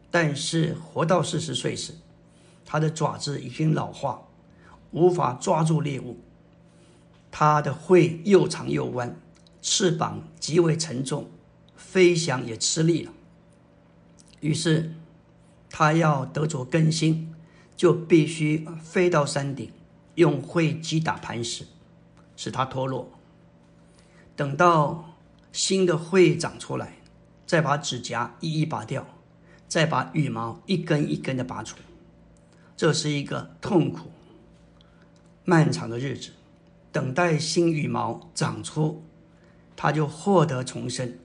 [0.10, 1.94] 但是活到四十岁时，
[2.66, 4.20] 它的爪子已经老化，
[4.90, 6.18] 无法抓住猎物。
[7.30, 9.16] 它的喙又长又弯，
[9.68, 11.28] 翅膀极为沉重，
[11.76, 13.12] 飞翔也吃力了。
[14.40, 14.94] 于是，
[15.72, 17.34] 他要得着更新，
[17.76, 19.72] 就必须飞到山顶。
[20.14, 21.66] 用喙击打磐石，
[22.38, 23.12] 使它脱落。
[24.36, 25.16] 等到
[25.52, 27.00] 新的喙长出来，
[27.48, 29.08] 再把指甲一一拔掉，
[29.68, 31.76] 再把羽毛一根一根的拔出。
[32.78, 34.12] 这是一个痛苦、
[35.44, 36.30] 漫长的日子，
[36.92, 39.04] 等待新羽毛长出，
[39.76, 41.18] 他就获得重生，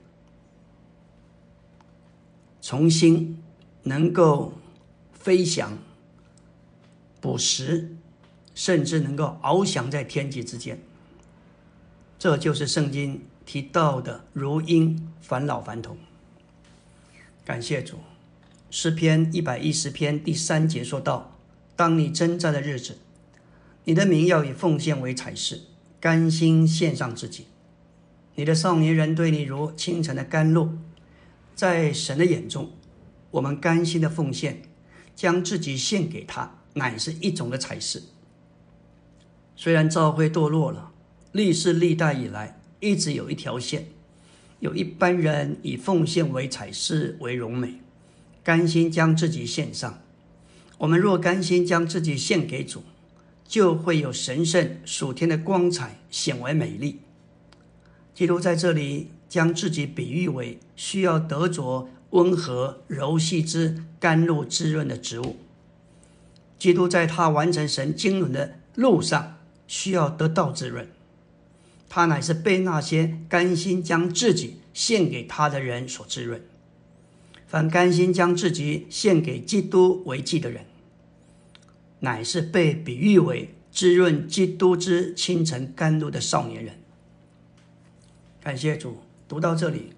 [2.61, 3.41] 重新
[3.83, 4.53] 能够
[5.13, 5.77] 飞翔、
[7.19, 7.95] 捕食。
[8.53, 10.77] 甚至能够翱翔在天际之间，
[12.19, 15.97] 这就是圣经提到的“如鹰返老还童”。
[17.45, 17.95] 感谢主，
[18.69, 21.37] 诗篇一百一十篇第三节说道
[21.77, 22.97] ：“当你征战的日子，
[23.85, 25.61] 你的名要以奉献为彩饰，
[26.01, 27.47] 甘心献上自己。
[28.35, 30.69] 你的少年人对你如清晨的甘露，
[31.53, 32.71] 在神的眼中，
[33.31, 34.61] 我们甘心的奉献，
[35.15, 38.03] 将自己献给他，乃是一种的彩饰。”
[39.55, 40.91] 虽然教会堕落了，
[41.33, 43.87] 历世历代以来一直有一条线，
[44.59, 47.81] 有一般人以奉献为彩饰为荣美，
[48.43, 50.01] 甘心将自己献上。
[50.79, 52.81] 我们若甘心将自己献给主，
[53.45, 57.01] 就会有神圣属天的光彩显为美丽。
[58.21, 65.37] 基督在这里将自己比喻为需要得着温和柔细之甘露滋润的植物。
[66.59, 69.37] 基督在他完成神经纶的路上。
[69.67, 70.85] 需要得到滋润，
[71.87, 76.43] 他乃是被那些甘心将自己献给他的人所滋润。
[77.47, 80.65] 凡甘心将自己献给基督为祭的人，
[82.01, 86.80] 乃是被比喻为滋润基督之清晨甘露的少年人。
[88.43, 89.93] 感谢主，读到这里，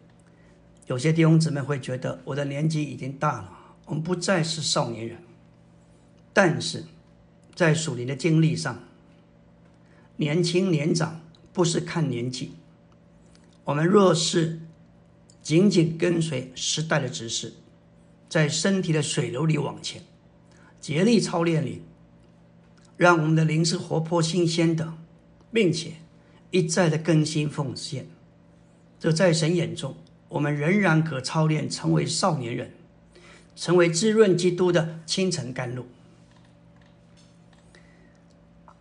[0.87, 5.17] 有些弟兄姊妹会觉得我的年纪已经大了，我们不再是少年人。
[6.33, 6.83] 但是，
[7.55, 8.83] 在属灵的经历上，
[10.17, 11.21] 年轻年长
[11.53, 12.51] 不是看年纪，
[13.63, 14.59] 我们若是
[15.41, 17.53] 紧紧跟随时代的指示，
[18.27, 20.01] 在身体的水流里往前，
[20.81, 21.81] 竭力操练里，
[22.97, 24.95] 让我们的灵是活泼新鲜的，
[25.53, 25.93] 并且
[26.51, 28.07] 一再的更新奉献，
[29.03, 29.97] 这在神眼中，
[30.29, 32.71] 我们仍然可操练成为少年人，
[33.53, 35.85] 成为滋润基督的清晨甘露。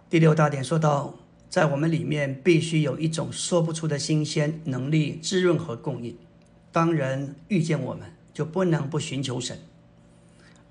[0.08, 1.14] 第六大点说到。
[1.50, 6.16] 在我们里面必须有一种说不出的新鲜能力滋润和供应。
[6.70, 9.58] 当人遇见我们，就不能不寻求神。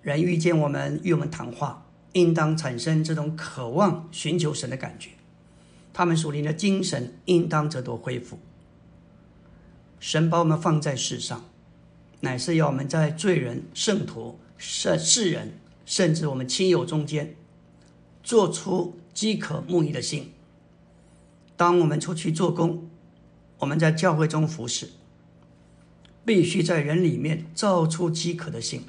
[0.02, 5.12] 人遇见我们与我们谈话，应当产生这种渴望寻求神的感觉。
[5.94, 8.40] 他们属灵的精神应当得到恢复。
[10.02, 11.46] 神把我们放在世上，
[12.22, 15.54] 乃是要我们在罪人、圣徒、世世人，
[15.86, 17.36] 甚至我们亲友中间，
[18.24, 20.32] 做出饥渴慕义的心。
[21.56, 22.90] 当我们出去做工，
[23.60, 24.90] 我们在教会中服侍，
[26.26, 28.82] 必须在人里面造出饥渴的心，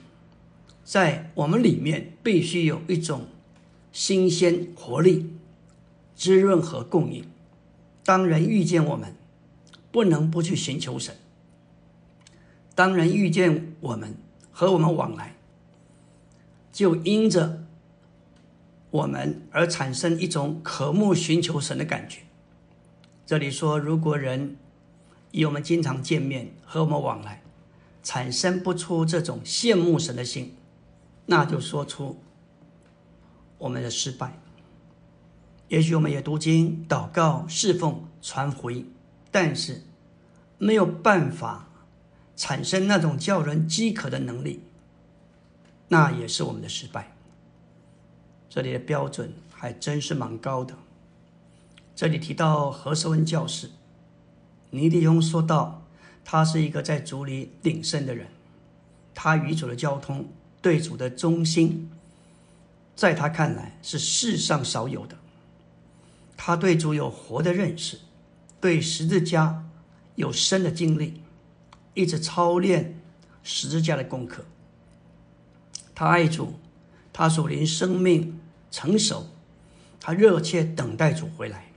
[0.82, 3.26] 在我们里面必须有一种
[3.92, 5.30] 新鲜活力、
[6.16, 7.22] 滋润和供应。
[8.02, 9.14] 当人遇见我们，
[9.92, 11.14] 不能不去寻求神；
[12.74, 14.16] 当人遇见我们
[14.50, 15.36] 和我们往来，
[16.72, 17.62] 就因着
[18.90, 22.22] 我们而产生一种渴慕寻求神的感觉。
[23.26, 24.56] 这里说，如果人
[25.30, 27.42] 以我们经常见面和我们往来，
[28.02, 30.56] 产生不出这种羡慕神的心，
[31.26, 32.18] 那就说出
[33.58, 34.38] 我们的失败。
[35.68, 38.91] 也许我们也读经、祷告、侍奉、传福音，
[39.32, 39.82] 但是
[40.58, 41.68] 没有办法
[42.36, 44.60] 产生那种叫人饥渴的能力，
[45.88, 47.12] 那也是我们的失败。
[48.48, 50.74] 这里的标准还真是蛮高的。
[51.96, 53.70] 这里提到何寿恩教士，
[54.70, 55.82] 尼迪翁说到，
[56.24, 58.28] 他是一个在主里鼎盛的人，
[59.14, 60.28] 他与主的交通，
[60.60, 61.90] 对主的忠心，
[62.94, 65.16] 在他看来是世上少有的。
[66.36, 67.98] 他对主有活的认识，
[68.62, 69.64] 对十字架
[70.14, 71.20] 有深的经历，
[71.94, 72.96] 一直操练
[73.42, 74.44] 十字架的功课。
[75.96, 76.54] 他爱主，
[77.12, 78.38] 他属灵生命
[78.70, 79.26] 成熟，
[80.00, 81.72] 他热切等待主回来。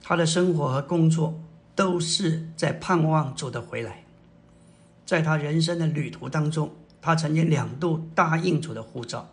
[0.00, 1.40] 他的生活和工作
[1.74, 4.04] 都是在盼望主的回来。
[5.04, 6.70] 在他人生的旅途当中，
[7.02, 9.28] 他曾经两度答应主的呼召，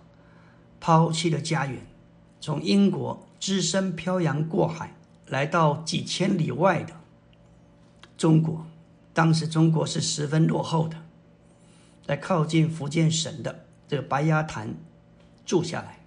[0.80, 1.86] 抛弃了家园，
[2.41, 4.95] 从英国只身漂洋过海，
[5.28, 6.93] 来到几千里外的
[8.17, 8.65] 中国。
[9.13, 10.97] 当时中国是十分落后的，
[12.05, 14.76] 在靠近福建省的这个白鸭潭
[15.45, 15.99] 住下来，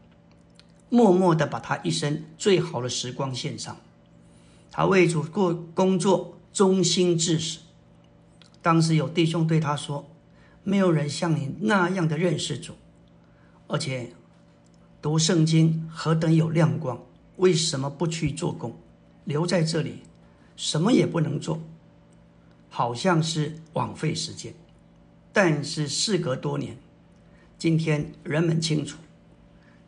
[0.91, 3.77] 默默的把他一生最好的时光献上。
[4.71, 7.61] 他为主过工作，忠心至死。
[8.61, 10.07] 当时有弟兄对他说
[10.63, 12.75] ：“没有人像你那样的认识主，
[13.67, 14.13] 而且
[15.01, 17.01] 读圣经何等有亮光！
[17.37, 18.77] 为什么不去做工，
[19.29, 20.03] 留在这里，
[20.57, 21.61] 什么也不能做，
[22.71, 24.55] 好像是枉费时间。”
[25.33, 26.79] 但是事隔多年，
[27.59, 28.97] 今天人们清楚，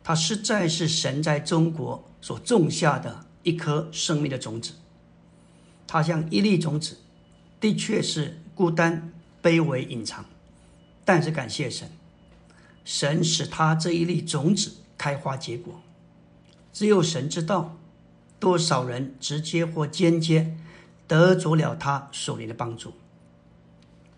[0.03, 4.73] 他实在是神在中国所种下的一颗生命的种子。
[5.87, 6.97] 他像一粒种子，
[7.59, 8.37] 的确是。
[8.53, 9.11] 孤单、
[9.41, 10.23] 卑微、隐藏，
[11.03, 11.89] 但是感谢神，
[12.83, 15.81] 神使他这一粒种子开花结果。
[16.71, 17.75] 只有神知道，
[18.41, 20.57] 多少人直接或间接
[21.07, 22.91] 得着了他手里的帮助。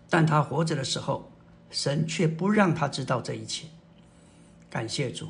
[0.08, 1.30] 但他活着的时候，
[1.70, 3.66] 神却不让他知道这一切。
[4.70, 5.28] 感谢主，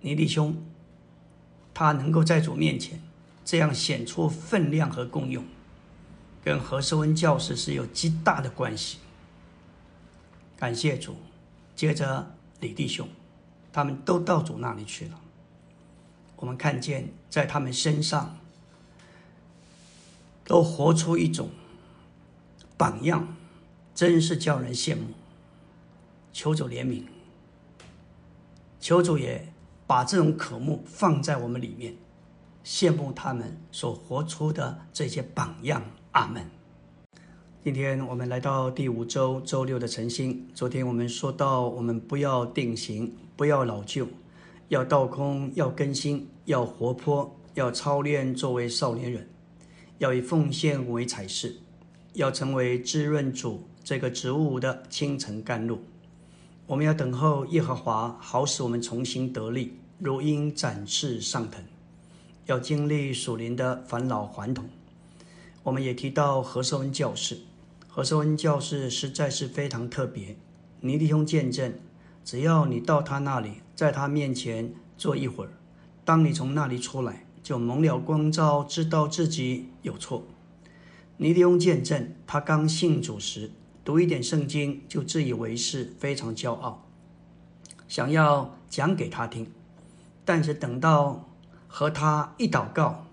[0.00, 0.56] 尼弟兄，
[1.74, 3.02] 他能够在主面前
[3.44, 5.44] 这样显出分量和功用。
[6.42, 8.98] 跟何寿恩教士是有极大的关系。
[10.56, 11.16] 感谢主，
[11.76, 13.06] 接着李弟兄，
[13.72, 15.20] 他们都到主那里去了。
[16.42, 18.36] 我们看见在他们身上，
[20.44, 21.50] 都活出一种
[22.76, 23.36] 榜样，
[23.94, 25.02] 真是叫人羡慕。
[26.32, 27.04] 求主怜悯，
[28.80, 29.52] 求主也
[29.86, 31.94] 把这种渴慕放在我们里面，
[32.64, 35.84] 羡慕他们所活出的这些榜样。
[36.10, 36.50] 阿门。
[37.62, 40.48] 今天我们来到第五周周六的晨星。
[40.52, 44.08] 昨天我们说到，我们不要定型，不要老旧，
[44.72, 49.28] 要倒空，要更新，要活泼，要操练作为少年人，
[49.98, 51.54] 要以奉献为彩饰，
[52.14, 55.78] 要成为滋润主这个植物的清晨甘露。
[56.66, 61.62] 我们要等候耶和华，好使我们重新得力，如鹰展翅上腾。
[62.46, 64.64] 要经历属灵的返老还童。
[65.62, 67.36] 我们也提到何寿恩教士，
[67.86, 70.34] 何寿恩教士实在是非常特别。
[70.80, 71.74] 尼弟兄见证，
[72.24, 75.52] 只要你到他那里，在他面前坐一会儿，
[76.04, 80.24] 当你从那里出来，就蒙了光照，知道自己有错。
[81.16, 83.50] 尼弟兄见证，他刚信主时，
[83.84, 86.86] 读一点圣经就自以为是，非常骄傲，
[87.88, 89.50] 想要讲给他听，
[90.24, 91.28] 但是等到
[91.68, 93.06] 和他一祷告。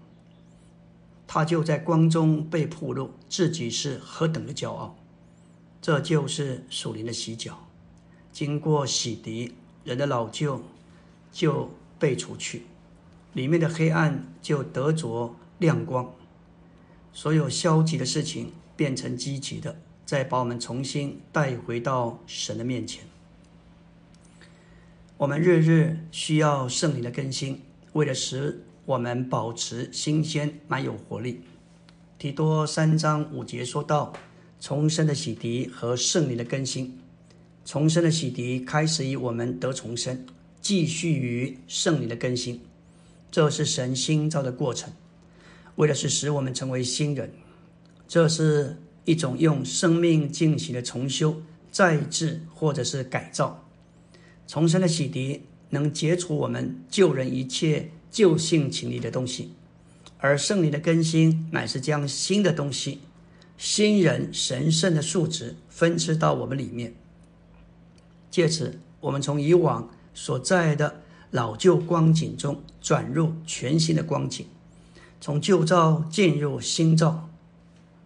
[1.28, 4.96] 他就在光中被暴露，自己是何等的骄傲。
[5.80, 7.69] 这就是属灵的洗脚，
[8.32, 9.52] 经过洗涤，
[9.84, 10.62] 人的老旧
[11.32, 12.64] 就被除去，
[13.34, 16.14] 里面的黑暗就得着亮光，
[17.12, 23.04] 所有消极的事情变成积极的，再把我们重新带回到神的面前。
[25.18, 27.62] 我们日日需要圣灵的更新，
[27.94, 28.64] 为了使。
[28.86, 31.42] 我们保持新鲜，蛮有活力。
[32.18, 34.12] 提多三章五节说到
[34.60, 37.00] 重生的洗涤和圣灵的更新。
[37.66, 40.26] 重生的洗涤开始于我们得重生，
[40.62, 42.62] 继续于圣灵的更新。
[43.32, 44.92] 这是神新造的过程，
[45.76, 47.32] 为的是使我们成为新人。
[48.08, 51.42] 这是一种用生命进行的重修、
[51.72, 53.68] 再制或者是改造。
[54.48, 57.92] 重生的洗涤能解除我们救人一切。
[58.12, 59.52] 旧性情里的东西，
[60.18, 63.02] 而圣灵的更新乃是将新的东西、
[63.56, 66.96] 新人神圣的素质分支到我们里面。
[68.30, 71.02] 借此，我们从以往所在的
[71.32, 74.46] 老旧光景中转入全新的光景，
[75.22, 77.30] 从旧造进入新造。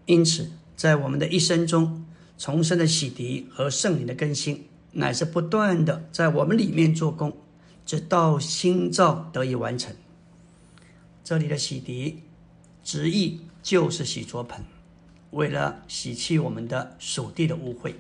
[0.05, 2.05] 因此，在我们的一生中，
[2.37, 7.31] 重生的洗涤和圣灵的更新，乃是不断的在我们里面做工。
[7.85, 9.93] 直到新造得以完成。
[11.21, 12.15] 这里的洗涤，
[12.81, 14.63] 直译就是洗濯盆，
[15.31, 17.93] 为了洗去我们的属地的污秽。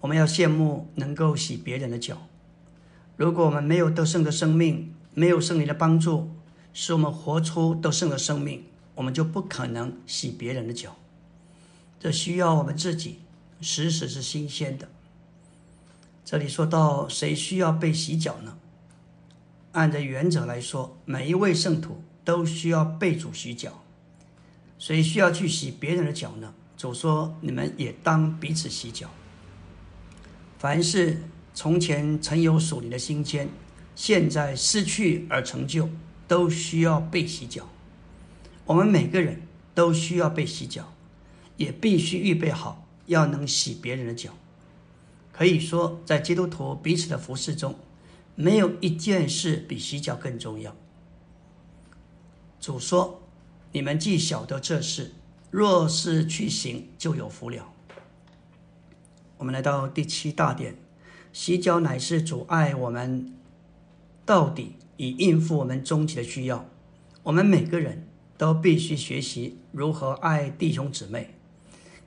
[0.00, 2.28] 我们要羡慕能够洗别人的脚，
[3.16, 6.30] 如果我们没有得胜的生命，没有圣灵的帮助，
[6.72, 10.96] 使我们活出得胜的生命，我们就不可能洗别人的脚。
[11.98, 13.20] 这需要我们自己
[13.60, 14.88] 时时是新鲜的。
[16.24, 18.58] 这里说到谁需要被洗脚呢？
[19.72, 23.82] 按照原则来说，每一位圣徒都需要被主洗脚。
[24.78, 26.52] 谁需要去洗别人的脚呢？
[26.76, 29.08] 主说：“你们也当彼此洗脚。
[30.58, 31.22] 凡是
[31.54, 33.48] 从前曾有属灵的心间，
[33.94, 35.88] 现在失去而成就，
[36.26, 37.68] 都需要被洗脚。
[38.64, 39.42] 我们每个人
[39.74, 40.92] 都需要被洗脚，
[41.56, 44.34] 也必须预备好要能洗别人的脚。
[45.32, 47.74] 可以说，在基督徒彼此的服侍中，
[48.34, 50.74] 没有一件事比洗脚更重要。
[52.60, 53.22] 主说。”
[53.72, 55.12] 你们既晓得这事，
[55.50, 57.74] 若是去行，就有福了。
[59.38, 60.76] 我们来到第七大点，
[61.32, 63.32] 洗脚乃是阻碍我们
[64.24, 66.66] 到底以应付我们终极的需要。
[67.22, 68.06] 我们每个人
[68.38, 71.34] 都必须学习如何爱弟兄姊妹，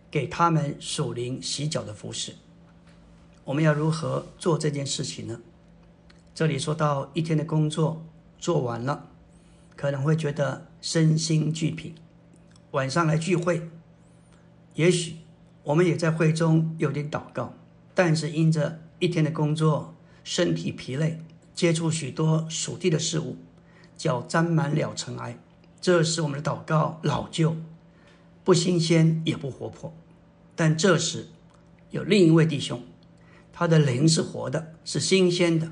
[0.09, 2.35] 给他们属灵洗脚的服饰。
[3.45, 5.41] 我们要如何做这件事情呢？
[6.33, 8.05] 这里说到一天的工作
[8.37, 9.07] 做完了。
[9.75, 11.95] 可能会觉得身心俱疲，
[12.71, 13.69] 晚上来聚会，
[14.75, 15.15] 也许
[15.69, 17.53] 我们也在会中有点祷告，
[17.93, 19.93] 但是因着一天的工作，
[20.23, 21.19] 身体疲累，
[21.53, 23.37] 接触许多属地的事物，
[23.95, 25.37] 脚沾满了尘埃，
[25.79, 27.55] 这使我们的祷告老旧，
[28.43, 29.93] 不新鲜也不活泼。
[30.55, 31.27] 但这时
[31.91, 32.81] 有另一位弟兄，
[33.53, 35.69] 他的灵是活的，是新鲜的，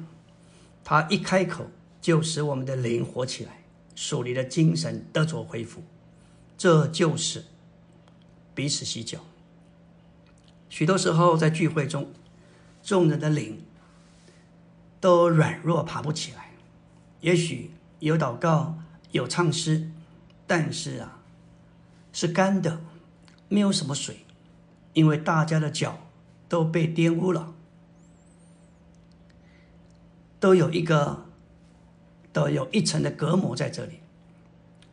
[0.83, 1.65] 他一开口
[1.99, 3.63] 就使我们的灵活起来。
[3.95, 5.81] 属灵的精神得着恢复，
[6.55, 7.45] 这就是
[8.53, 9.17] 彼此洗脚。
[10.69, 12.11] 许多时候在聚会中，
[12.83, 13.63] 众人的灵
[14.99, 16.51] 都软弱，爬不起来。
[17.21, 18.77] 也许有祷告，
[19.11, 19.89] 有唱诗，
[20.45, 21.19] 但是啊，
[22.11, 22.81] 是干的，
[23.49, 24.25] 没有什么水，
[24.93, 25.99] 因为大家的脚
[26.47, 27.53] 都被玷污了，
[30.39, 31.25] 都有一个。
[32.33, 33.93] 都有一层的隔膜在这里，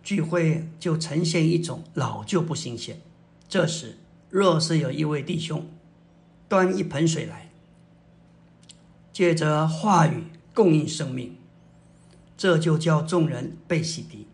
[0.03, 3.03] 聚会就呈现一种老旧不新鲜。
[3.47, 3.99] 这时，
[4.35, 5.71] 若是有一位弟兄
[6.49, 7.53] 端一盆水来，
[9.13, 11.37] 借着话语供应生命，
[12.37, 14.25] 这就叫众人被洗涤，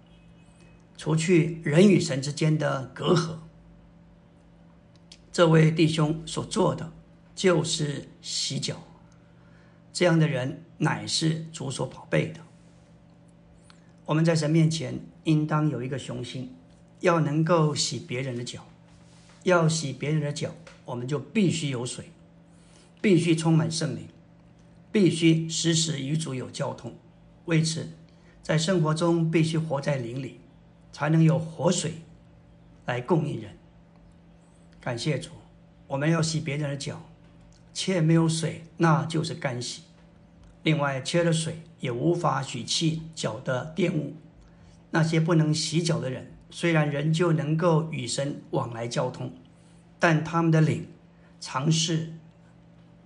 [0.96, 3.40] 除去人与神之间的隔阂。
[5.30, 6.90] 这位弟兄所做的
[7.34, 8.82] 就是洗脚，
[9.92, 12.40] 这样的人乃是主所宝贝的。
[14.06, 16.54] 我们在神面前应当有一个雄心，
[17.00, 18.64] 要能够洗别人的脚。
[19.44, 22.10] 要洗别人的脚，我们就必须有水，
[23.00, 24.08] 必须充满圣灵，
[24.92, 26.94] 必须时时与主有交通。
[27.46, 27.88] 为此，
[28.42, 30.40] 在生活中必须活在灵里，
[30.92, 31.94] 才能有活水
[32.86, 33.56] 来供应人。
[34.80, 35.30] 感谢主，
[35.86, 37.02] 我们要洗别人的脚，
[37.72, 39.82] 却没有水，那就是干洗。
[40.62, 44.14] 另外，缺了水也无法洗去脚的玷污。
[44.90, 49.32] 那些不能洗脚的人，虽然仍旧能够与神往来交通，
[49.98, 50.88] 但他们的灵
[51.40, 52.14] 常是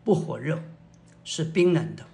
[0.03, 0.62] 不火热，
[1.22, 2.05] 是冰冷的。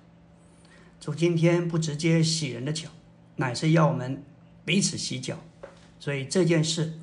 [1.00, 2.88] 主今天不直接洗人的脚，
[3.36, 4.22] 乃是要我们
[4.64, 5.38] 彼此洗脚。
[5.98, 6.94] 所以这件事，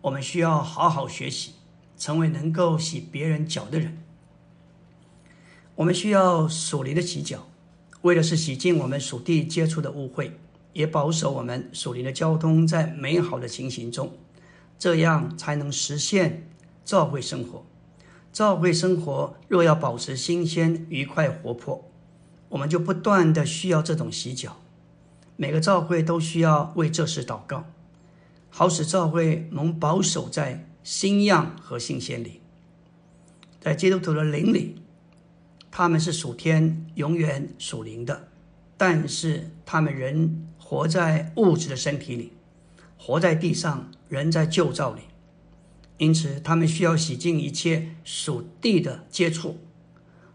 [0.00, 1.52] 我们需要好好学习，
[1.96, 3.98] 成为能够洗别人脚的人。
[5.76, 7.48] 我们需要属灵的洗脚。
[8.02, 10.32] 为的是洗净我们属地接触的污秽，
[10.74, 14.12] 也保守我们属灵的交通在美好的情形中，
[14.78, 16.46] 这样才能实现
[16.84, 17.64] 教会生活。
[18.30, 21.90] 教会生活若要保持新鲜、愉快、活泼，
[22.48, 24.56] 我们就不断的需要这种洗脚。
[25.36, 27.64] 每个教会都需要为这事祷告，
[28.50, 32.40] 好使教会能保守在新样和新鲜里，
[33.60, 34.76] 在基督徒的灵里。
[35.70, 38.28] 他们是属天、永远属灵的，
[38.76, 42.32] 但是他们人活在物质的身体里，
[42.98, 45.02] 活在地上，人在旧造里，
[45.98, 49.58] 因此他们需要洗净一切属地的接触，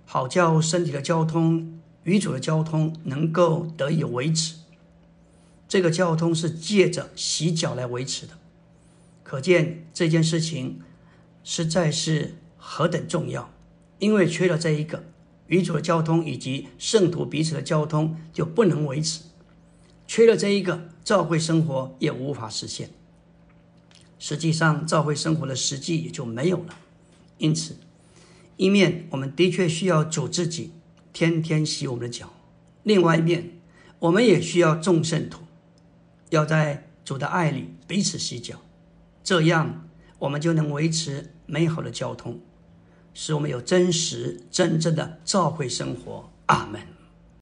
[0.06, 4.56] 好叫身体的交通、与主的交通能够得以维持。
[5.68, 8.36] 这个交通是借着洗脚来维持的，
[9.24, 10.80] 可见这件事情
[11.44, 13.52] 实在是何等重要，
[13.98, 15.04] 因为缺了这一个。
[15.48, 19.24] 与主的交通以及圣徒彼此的交通就不能维持，
[20.10, 22.90] 缺了这一个，教会生活也无法实现。
[24.18, 26.76] 实际上，教会生活的实际也就没有了。
[27.38, 27.78] 因此，
[28.58, 30.72] 一面我们的确需要主自己
[31.14, 32.34] 天天洗我们的脚，
[32.82, 33.52] 另外一面，
[34.00, 35.42] 我们也需要众圣徒，
[36.32, 38.60] 要在主的爱里彼此洗脚，
[39.24, 39.88] 这样
[40.18, 42.40] 我们就能维持美好的交通，
[43.14, 46.32] 使我们有真实真正的教会生活。
[46.48, 46.99] 阿门。